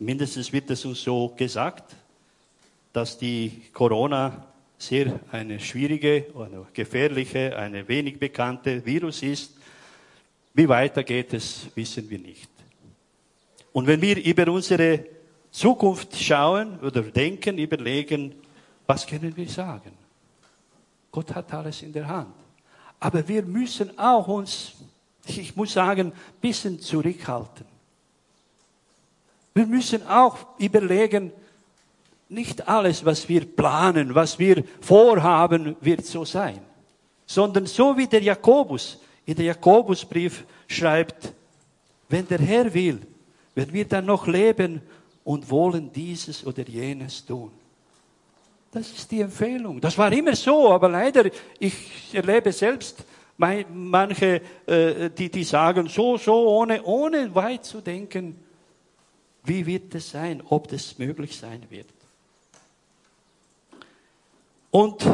mindestens 0.00 0.52
wird 0.52 0.68
es 0.70 0.84
uns 0.84 1.00
so 1.02 1.28
gesagt, 1.28 1.94
dass 2.92 3.16
die 3.16 3.62
Corona 3.72 4.46
sehr 4.78 5.20
eine 5.30 5.60
schwierige, 5.60 6.26
eine 6.36 6.66
gefährliche, 6.72 7.56
eine 7.56 7.86
wenig 7.86 8.18
bekannte 8.18 8.84
Virus 8.84 9.22
ist. 9.22 9.52
Wie 10.54 10.68
weiter 10.68 11.04
geht 11.04 11.32
es, 11.34 11.66
wissen 11.76 12.10
wir 12.10 12.18
nicht. 12.18 12.50
Und 13.72 13.86
wenn 13.86 14.00
wir 14.00 14.22
über 14.24 14.50
unsere 14.50 15.04
Zukunft 15.50 16.16
schauen 16.16 16.78
oder 16.80 17.02
denken, 17.02 17.58
überlegen, 17.58 18.34
was 18.86 19.06
können 19.06 19.36
wir 19.36 19.48
sagen? 19.48 19.92
Gott 21.10 21.34
hat 21.34 21.52
alles 21.52 21.82
in 21.82 21.92
der 21.92 22.06
Hand. 22.06 22.34
Aber 22.98 23.26
wir 23.26 23.42
müssen 23.42 23.98
auch 23.98 24.28
uns, 24.28 24.72
ich 25.26 25.56
muss 25.56 25.72
sagen, 25.72 26.08
ein 26.08 26.40
bisschen 26.40 26.80
zurückhalten. 26.80 27.66
Wir 29.54 29.66
müssen 29.66 30.06
auch 30.06 30.38
überlegen, 30.58 31.32
nicht 32.28 32.68
alles, 32.68 33.04
was 33.04 33.28
wir 33.28 33.44
planen, 33.44 34.14
was 34.14 34.38
wir 34.38 34.62
vorhaben, 34.80 35.76
wird 35.80 36.06
so 36.06 36.24
sein. 36.24 36.60
Sondern 37.26 37.66
so 37.66 37.96
wie 37.96 38.06
der 38.06 38.22
Jakobus 38.22 38.98
in 39.26 39.34
der 39.34 39.46
Jakobusbrief 39.46 40.44
schreibt, 40.68 41.32
wenn 42.08 42.26
der 42.26 42.38
Herr 42.38 42.72
will, 42.72 43.00
wenn 43.54 43.72
wir 43.72 43.84
dann 43.84 44.06
noch 44.06 44.26
leben 44.26 44.80
und 45.24 45.50
wollen 45.50 45.92
dieses 45.92 46.46
oder 46.46 46.62
jenes 46.62 47.24
tun. 47.24 47.50
Das 48.72 48.90
ist 48.90 49.10
die 49.10 49.20
Empfehlung. 49.20 49.80
Das 49.80 49.98
war 49.98 50.12
immer 50.12 50.36
so, 50.36 50.70
aber 50.70 50.88
leider, 50.88 51.28
ich 51.58 52.14
erlebe 52.14 52.52
selbst 52.52 53.04
manche, 53.36 54.42
äh, 54.66 55.10
die, 55.10 55.30
die 55.30 55.44
sagen 55.44 55.88
so, 55.88 56.16
so, 56.18 56.48
ohne, 56.48 56.82
ohne 56.84 57.34
weit 57.34 57.64
zu 57.64 57.80
denken, 57.80 58.36
wie 59.44 59.64
wird 59.64 59.94
es 59.94 60.10
sein, 60.10 60.42
ob 60.48 60.68
das 60.68 60.98
möglich 60.98 61.36
sein 61.36 61.62
wird. 61.70 61.88
Und 64.70 65.04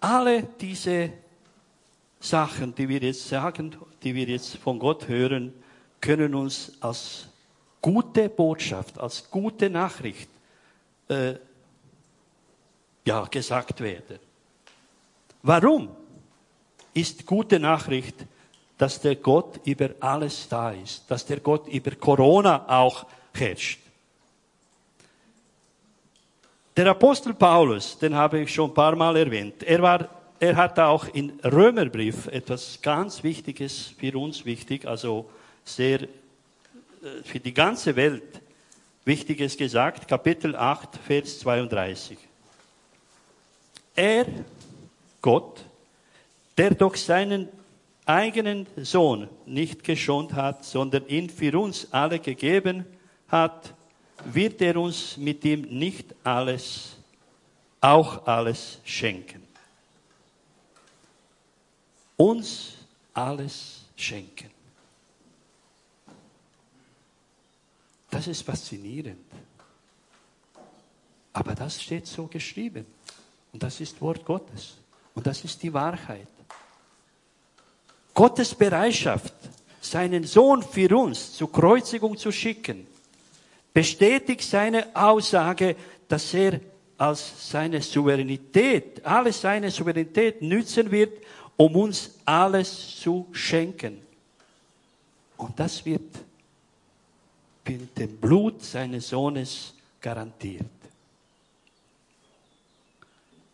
alle 0.00 0.42
diese 0.60 1.10
Sachen, 2.18 2.74
die 2.74 2.88
wir 2.88 2.98
jetzt 2.98 3.28
sagen, 3.28 3.76
die 4.02 4.14
wir 4.14 4.26
jetzt 4.26 4.56
von 4.56 4.78
Gott 4.78 5.06
hören, 5.06 5.52
können 6.00 6.34
uns 6.34 6.72
als 6.80 7.26
gute 7.80 8.28
Botschaft, 8.28 8.98
als 8.98 9.30
gute 9.30 9.70
Nachricht 9.70 10.28
äh, 11.08 11.34
ja, 13.04 13.24
gesagt 13.26 13.80
werden. 13.80 14.18
Warum 15.42 15.88
ist 16.92 17.24
gute 17.26 17.60
Nachricht, 17.60 18.16
dass 18.78 19.00
der 19.00 19.16
Gott 19.16 19.60
über 19.64 19.90
alles 20.00 20.48
da 20.48 20.72
ist, 20.72 21.04
dass 21.08 21.24
der 21.24 21.40
Gott 21.40 21.68
über 21.68 21.92
Corona 21.92 22.64
auch 22.68 23.06
herrscht? 23.32 23.80
Der 26.76 26.88
Apostel 26.88 27.32
Paulus, 27.32 27.98
den 27.98 28.14
habe 28.14 28.40
ich 28.40 28.52
schon 28.52 28.70
ein 28.70 28.74
paar 28.74 28.96
Mal 28.96 29.16
erwähnt, 29.16 29.62
er 29.62 29.80
war 29.80 30.08
er 30.38 30.56
hat 30.56 30.78
auch 30.78 31.06
in 31.14 31.40
Römerbrief 31.40 32.26
etwas 32.26 32.80
ganz 32.82 33.22
Wichtiges 33.22 33.94
für 33.98 34.18
uns 34.18 34.44
wichtig, 34.44 34.86
also 34.86 35.30
sehr 35.66 36.02
äh, 36.02 36.08
für 37.24 37.40
die 37.40 37.52
ganze 37.52 37.94
Welt 37.96 38.40
Wichtiges 39.04 39.56
gesagt, 39.56 40.08
Kapitel 40.08 40.56
8, 40.56 40.96
Vers 40.96 41.38
32. 41.40 42.18
Er, 43.94 44.26
Gott, 45.22 45.64
der 46.58 46.74
doch 46.74 46.96
seinen 46.96 47.48
eigenen 48.04 48.66
Sohn 48.76 49.28
nicht 49.46 49.84
geschont 49.84 50.32
hat, 50.32 50.64
sondern 50.64 51.06
ihn 51.06 51.30
für 51.30 51.56
uns 51.58 51.92
alle 51.92 52.18
gegeben 52.18 52.84
hat, 53.28 53.74
wird 54.24 54.60
er 54.60 54.76
uns 54.76 55.16
mit 55.16 55.44
ihm 55.44 55.62
nicht 55.62 56.14
alles, 56.24 56.96
auch 57.80 58.26
alles 58.26 58.80
schenken. 58.84 59.42
Uns 62.16 62.74
alles 63.14 63.84
schenken. 63.96 64.55
Das 68.16 68.28
ist 68.28 68.40
faszinierend. 68.40 69.20
Aber 71.34 71.54
das 71.54 71.82
steht 71.82 72.06
so 72.06 72.26
geschrieben. 72.26 72.86
Und 73.52 73.62
das 73.62 73.78
ist 73.78 74.00
Wort 74.00 74.24
Gottes. 74.24 74.78
Und 75.14 75.26
das 75.26 75.44
ist 75.44 75.62
die 75.62 75.70
Wahrheit. 75.70 76.26
Gottes 78.14 78.54
Bereitschaft, 78.54 79.34
seinen 79.82 80.24
Sohn 80.24 80.62
für 80.62 80.96
uns 80.96 81.34
zur 81.34 81.52
Kreuzigung 81.52 82.16
zu 82.16 82.32
schicken, 82.32 82.86
bestätigt 83.74 84.44
seine 84.44 84.96
Aussage, 84.96 85.76
dass 86.08 86.32
er 86.32 86.58
als 86.96 87.50
seine 87.50 87.82
Souveränität, 87.82 89.04
alle 89.04 89.30
seine 89.30 89.70
Souveränität 89.70 90.40
nützen 90.40 90.90
wird, 90.90 91.22
um 91.58 91.76
uns 91.76 92.14
alles 92.24 92.98
zu 92.98 93.26
schenken. 93.32 94.00
Und 95.36 95.60
das 95.60 95.84
wird 95.84 96.25
mit 97.68 97.98
dem 97.98 98.16
Blut 98.16 98.62
seines 98.62 99.08
Sohnes 99.08 99.74
garantiert. 100.00 100.66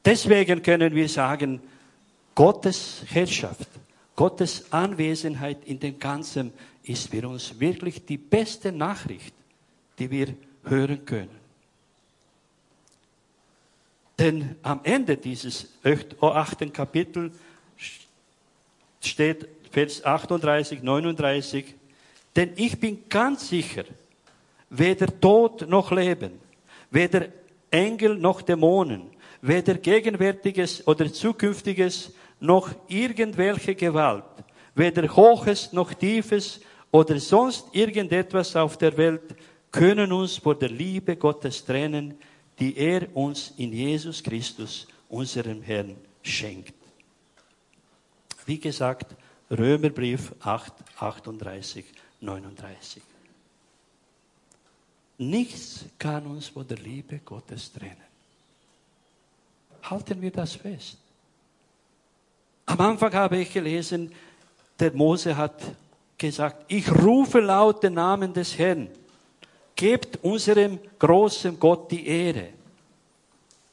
Deswegen 0.05 0.63
können 0.63 0.95
wir 0.95 1.09
sagen, 1.09 1.61
Gottes 2.35 3.03
Herrschaft, 3.09 3.69
Gottes 4.17 4.73
Anwesenheit 4.73 5.65
in 5.65 5.79
dem 5.79 5.99
Ganzen 5.99 6.53
ist 6.83 7.09
für 7.09 7.29
uns 7.29 7.59
wirklich 7.61 8.05
die 8.05 8.19
beste 8.19 8.73
Nachricht 8.73 9.35
die 9.99 10.11
wir 10.11 10.35
hören 10.65 11.05
können. 11.05 11.43
Denn 14.19 14.57
am 14.63 14.81
Ende 14.83 15.17
dieses 15.17 15.69
achten 16.21 16.73
Kapitel 16.73 17.33
steht 19.01 19.49
Vers 19.71 20.05
38, 20.05 20.83
39, 20.83 21.75
denn 22.37 22.53
ich 22.57 22.79
bin 22.79 23.09
ganz 23.09 23.49
sicher, 23.49 23.85
weder 24.73 25.21
Tod 25.21 25.69
noch 25.69 25.93
Leben, 25.93 26.41
weder 26.91 27.29
Engel 27.71 28.17
noch 28.17 28.43
Dämonen, 28.43 29.11
weder 29.43 29.75
Gegenwärtiges 29.75 30.87
oder 30.87 31.13
Zukünftiges 31.13 32.13
noch 32.41 32.71
irgendwelche 32.89 33.75
Gewalt, 33.75 34.25
weder 34.75 35.15
Hohes 35.15 35.73
noch 35.73 35.93
Tiefes 35.93 36.61
oder 36.91 37.21
sonst 37.21 37.67
irgendetwas 37.73 38.57
auf 38.57 38.79
der 38.79 38.97
Welt 38.97 39.37
können 39.71 40.11
uns 40.11 40.37
vor 40.37 40.55
der 40.59 40.71
Liebe 40.71 41.17
Gottes 41.17 41.65
trennen, 41.65 42.15
die 42.59 42.77
er 42.77 43.15
uns 43.15 43.53
in 43.57 43.73
Jesus 43.73 44.23
Christus, 44.23 44.87
unserem 45.09 45.63
Herrn, 45.63 45.97
schenkt. 46.23 46.75
Wie 48.47 48.59
gesagt, 48.59 49.15
Römerbrief 49.51 50.33
8, 50.41 50.73
38, 50.99 51.85
39. 52.21 53.03
Nichts 55.31 55.85
kann 55.99 56.27
uns 56.27 56.49
von 56.49 56.67
der 56.67 56.79
Liebe 56.79 57.21
Gottes 57.25 57.73
trennen. 57.73 57.97
Halten 59.83 60.21
wir 60.21 60.31
das 60.31 60.55
fest. 60.55 60.97
Am 62.67 62.81
Anfang 62.81 63.13
habe 63.13 63.39
ich 63.39 63.53
gelesen, 63.53 64.13
der 64.79 64.93
Mose 64.93 65.37
hat 65.37 65.61
gesagt, 66.17 66.65
ich 66.69 66.91
rufe 66.91 67.41
laut 67.41 67.83
den 67.83 67.95
Namen 67.95 68.33
des 68.33 68.57
Herrn 68.57 68.89
gebt 69.75 70.23
unserem 70.23 70.79
großen 70.99 71.59
Gott 71.59 71.91
die 71.91 72.07
Ehre. 72.07 72.51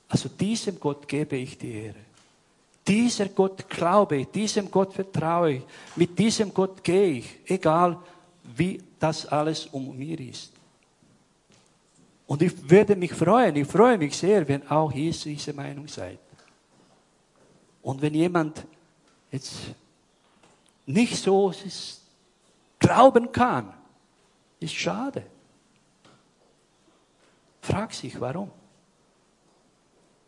Also 0.07 0.29
diesem 0.29 0.79
Gott 0.79 1.07
gebe 1.07 1.37
ich 1.37 1.57
die 1.57 1.71
Ehre. 1.71 1.99
Dieser 2.87 3.27
Gott 3.29 3.69
glaube 3.69 4.17
ich, 4.17 4.27
diesem 4.29 4.71
Gott 4.71 4.93
vertraue 4.93 5.53
ich, 5.53 5.61
mit 5.95 6.17
diesem 6.17 6.51
Gott 6.51 6.83
gehe 6.83 7.19
ich, 7.19 7.29
egal 7.45 7.97
wie 8.55 8.81
das 8.99 9.27
alles 9.27 9.67
um 9.67 9.95
mir 9.95 10.19
ist. 10.19 10.51
Und 12.29 12.43
ich 12.43 12.69
würde 12.69 12.95
mich 12.95 13.11
freuen, 13.11 13.55
ich 13.55 13.67
freue 13.67 13.97
mich 13.97 14.15
sehr, 14.15 14.47
wenn 14.47 14.67
auch 14.69 14.91
ihr 14.91 15.11
diese 15.11 15.51
Meinung 15.51 15.87
seid. 15.87 16.19
Und 17.81 18.03
wenn 18.03 18.13
jemand 18.13 18.67
jetzt 19.31 19.55
nicht 20.85 21.15
so 21.15 21.51
glauben 22.77 23.31
kann, 23.31 23.73
ist 24.59 24.75
schade. 24.75 25.23
Frag 27.61 27.95
sich, 27.95 28.21
warum? 28.21 28.51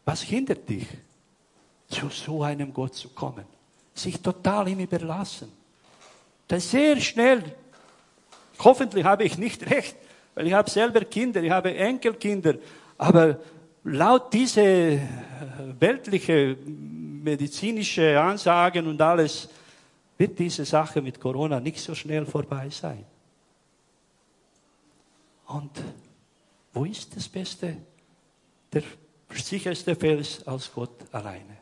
Was 0.04 0.24
hindert 0.24 0.68
dich, 0.68 0.88
zu 1.88 2.10
so 2.10 2.42
einem 2.42 2.74
Gott 2.74 2.96
zu 2.96 3.10
kommen? 3.10 3.46
Sich 3.94 4.20
total 4.20 4.70
ihm 4.70 4.80
überlassen. 4.80 5.52
Das 6.48 6.72
sehr 6.72 7.00
schnell, 7.00 7.56
hoffentlich 8.58 9.06
habe 9.06 9.24
ich 9.24 9.38
nicht 9.38 9.70
recht, 9.70 9.96
weil 10.36 10.48
ich 10.48 10.54
habe 10.54 10.70
selber 10.70 11.02
Kinder, 11.02 11.41
ich 11.44 11.52
habe 11.52 11.76
Enkelkinder, 11.76 12.56
aber 12.98 13.39
laut 13.84 14.34
diese 14.34 14.62
äh, 14.62 15.00
weltliche 15.80 16.58
medizinische 16.65 18.20
Ansagen 18.20 18.88
und 18.88 19.02
alles 19.02 19.50
wird 20.17 20.38
diese 20.38 20.65
Sache 20.65 21.02
mit 21.02 21.20
Corona 21.20 21.60
nicht 21.60 21.80
so 21.80 21.96
schnell 21.96 22.26
vorbei 22.26 22.70
sein. 22.70 23.06
Und 25.48 25.72
wo 26.74 26.86
ist 26.86 27.15
das 27.15 27.28
Beste? 27.28 27.78
Der 28.72 28.84
sicherste 29.34 29.96
Fels 29.96 30.46
als 30.48 30.72
Gott 30.72 31.06
alleine. 31.12 31.58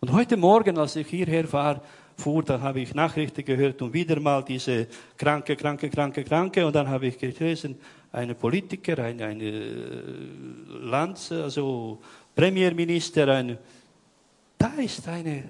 Und 0.00 0.12
heute 0.12 0.36
Morgen, 0.36 0.78
als 0.78 0.96
ich 0.96 1.06
hierher 1.08 1.46
fahr, 1.46 1.82
fuhr, 2.18 2.42
da 2.42 2.60
habe 2.60 2.80
ich 2.80 2.94
Nachrichten 2.94 3.44
gehört 3.44 3.80
und 3.80 3.92
wieder 3.92 4.18
mal 4.20 4.42
diese 4.42 4.88
kranke, 5.16 5.56
kranke, 5.56 5.88
kranke, 5.88 6.24
kranke. 6.24 6.66
Und 6.66 6.74
dann 6.74 6.88
habe 6.88 7.06
ich 7.06 7.16
gelesen, 7.16 7.78
eine 8.12 8.34
Politiker, 8.34 8.98
eine, 8.98 9.24
eine 9.24 9.44
äh, 9.44 10.02
Lands, 10.82 11.30
also 11.30 11.98
Premierminister, 12.34 13.28
eine, 13.28 13.58
da 14.58 14.72
ist 14.78 15.06
eine 15.08 15.44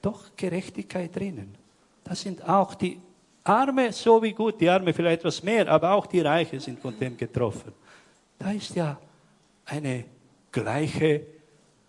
doch 0.00 0.36
Gerechtigkeit 0.36 1.14
drinnen. 1.14 1.54
Das 2.02 2.20
sind 2.20 2.46
auch 2.48 2.74
die 2.74 2.98
Arme 3.44 3.92
so 3.92 4.22
wie 4.22 4.32
gut, 4.32 4.60
die 4.60 4.68
Arme 4.68 4.92
vielleicht 4.92 5.20
etwas 5.20 5.42
mehr, 5.42 5.68
aber 5.68 5.92
auch 5.92 6.06
die 6.06 6.20
Reiche 6.20 6.58
sind 6.58 6.80
von 6.80 6.98
dem 6.98 7.16
getroffen. 7.16 7.72
Da 8.38 8.50
ist 8.50 8.74
ja 8.74 8.98
eine 9.66 10.04
gleiche 10.50 11.22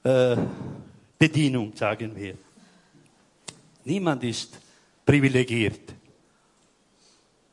äh, 0.04 0.38
Bedienung, 1.18 1.76
sagen 1.76 2.16
wir. 2.16 2.36
Niemand 3.86 4.24
ist 4.24 4.58
privilegiert. 5.06 5.94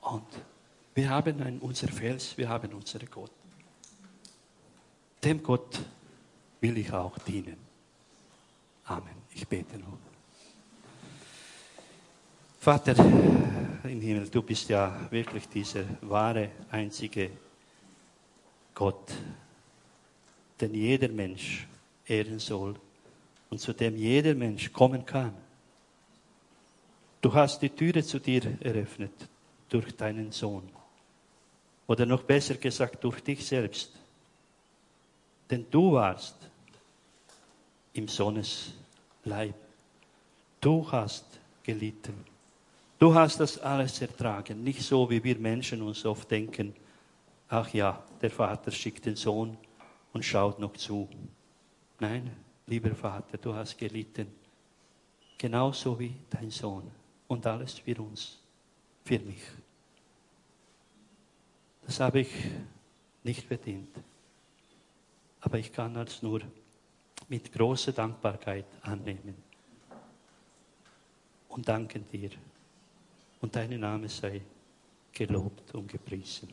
Und 0.00 0.26
wir 0.94 1.08
haben 1.08 1.40
einen, 1.40 1.58
unser 1.60 1.88
Fels, 1.88 2.36
wir 2.36 2.48
haben 2.48 2.72
unseren 2.72 3.08
Gott. 3.10 3.32
Dem 5.22 5.42
Gott 5.42 5.78
will 6.60 6.78
ich 6.78 6.92
auch 6.92 7.18
dienen. 7.18 7.56
Amen. 8.84 9.20
Ich 9.32 9.46
bete 9.46 9.78
noch. 9.78 9.98
Vater 12.58 12.94
im 13.84 14.00
Himmel, 14.00 14.28
du 14.28 14.42
bist 14.42 14.68
ja 14.68 15.10
wirklich 15.10 15.48
dieser 15.48 15.84
wahre, 16.02 16.50
einzige 16.70 17.30
Gott, 18.74 19.12
den 20.60 20.74
jeder 20.74 21.08
Mensch 21.08 21.66
ehren 22.06 22.38
soll 22.38 22.74
und 23.48 23.58
zu 23.58 23.72
dem 23.72 23.96
jeder 23.96 24.34
Mensch 24.34 24.72
kommen 24.72 25.06
kann. 25.06 25.32
Du 27.20 27.34
hast 27.34 27.60
die 27.60 27.68
Türe 27.68 28.02
zu 28.02 28.18
dir 28.18 28.56
eröffnet 28.60 29.28
durch 29.68 29.94
deinen 29.94 30.32
Sohn. 30.32 30.68
Oder 31.86 32.06
noch 32.06 32.22
besser 32.22 32.54
gesagt, 32.54 33.04
durch 33.04 33.20
dich 33.20 33.46
selbst. 33.46 33.92
Denn 35.50 35.66
du 35.70 35.92
warst 35.92 36.36
im 37.92 38.08
Sohnes 38.08 38.72
Leib. 39.24 39.54
Du 40.60 40.90
hast 40.90 41.26
gelitten. 41.62 42.24
Du 42.98 43.14
hast 43.14 43.40
das 43.40 43.58
alles 43.58 44.00
ertragen. 44.00 44.62
Nicht 44.62 44.82
so, 44.82 45.10
wie 45.10 45.22
wir 45.22 45.38
Menschen 45.38 45.82
uns 45.82 46.06
oft 46.06 46.30
denken, 46.30 46.74
ach 47.48 47.72
ja, 47.74 48.02
der 48.22 48.30
Vater 48.30 48.70
schickt 48.70 49.04
den 49.06 49.16
Sohn 49.16 49.58
und 50.12 50.24
schaut 50.24 50.58
noch 50.58 50.74
zu. 50.74 51.08
Nein, 51.98 52.30
lieber 52.66 52.94
Vater, 52.94 53.36
du 53.36 53.54
hast 53.54 53.76
gelitten, 53.76 54.28
genauso 55.36 55.98
wie 55.98 56.14
dein 56.30 56.50
Sohn 56.50 56.99
und 57.30 57.46
alles 57.46 57.78
für 57.78 57.96
uns, 58.02 58.40
für 59.04 59.20
mich. 59.20 59.40
Das 61.86 62.00
habe 62.00 62.20
ich 62.20 62.30
nicht 63.22 63.46
verdient. 63.46 63.96
Aber 65.40 65.56
ich 65.58 65.72
kann 65.72 65.94
es 65.94 66.22
nur 66.22 66.40
mit 67.28 67.52
großer 67.52 67.92
Dankbarkeit 67.92 68.66
annehmen. 68.82 69.36
Und 71.50 71.68
danken 71.68 72.04
dir. 72.08 72.30
Und 73.40 73.54
dein 73.54 73.78
Name 73.78 74.08
sei 74.08 74.42
gelobt 75.12 75.72
und 75.72 75.86
gepriesen. 75.86 76.48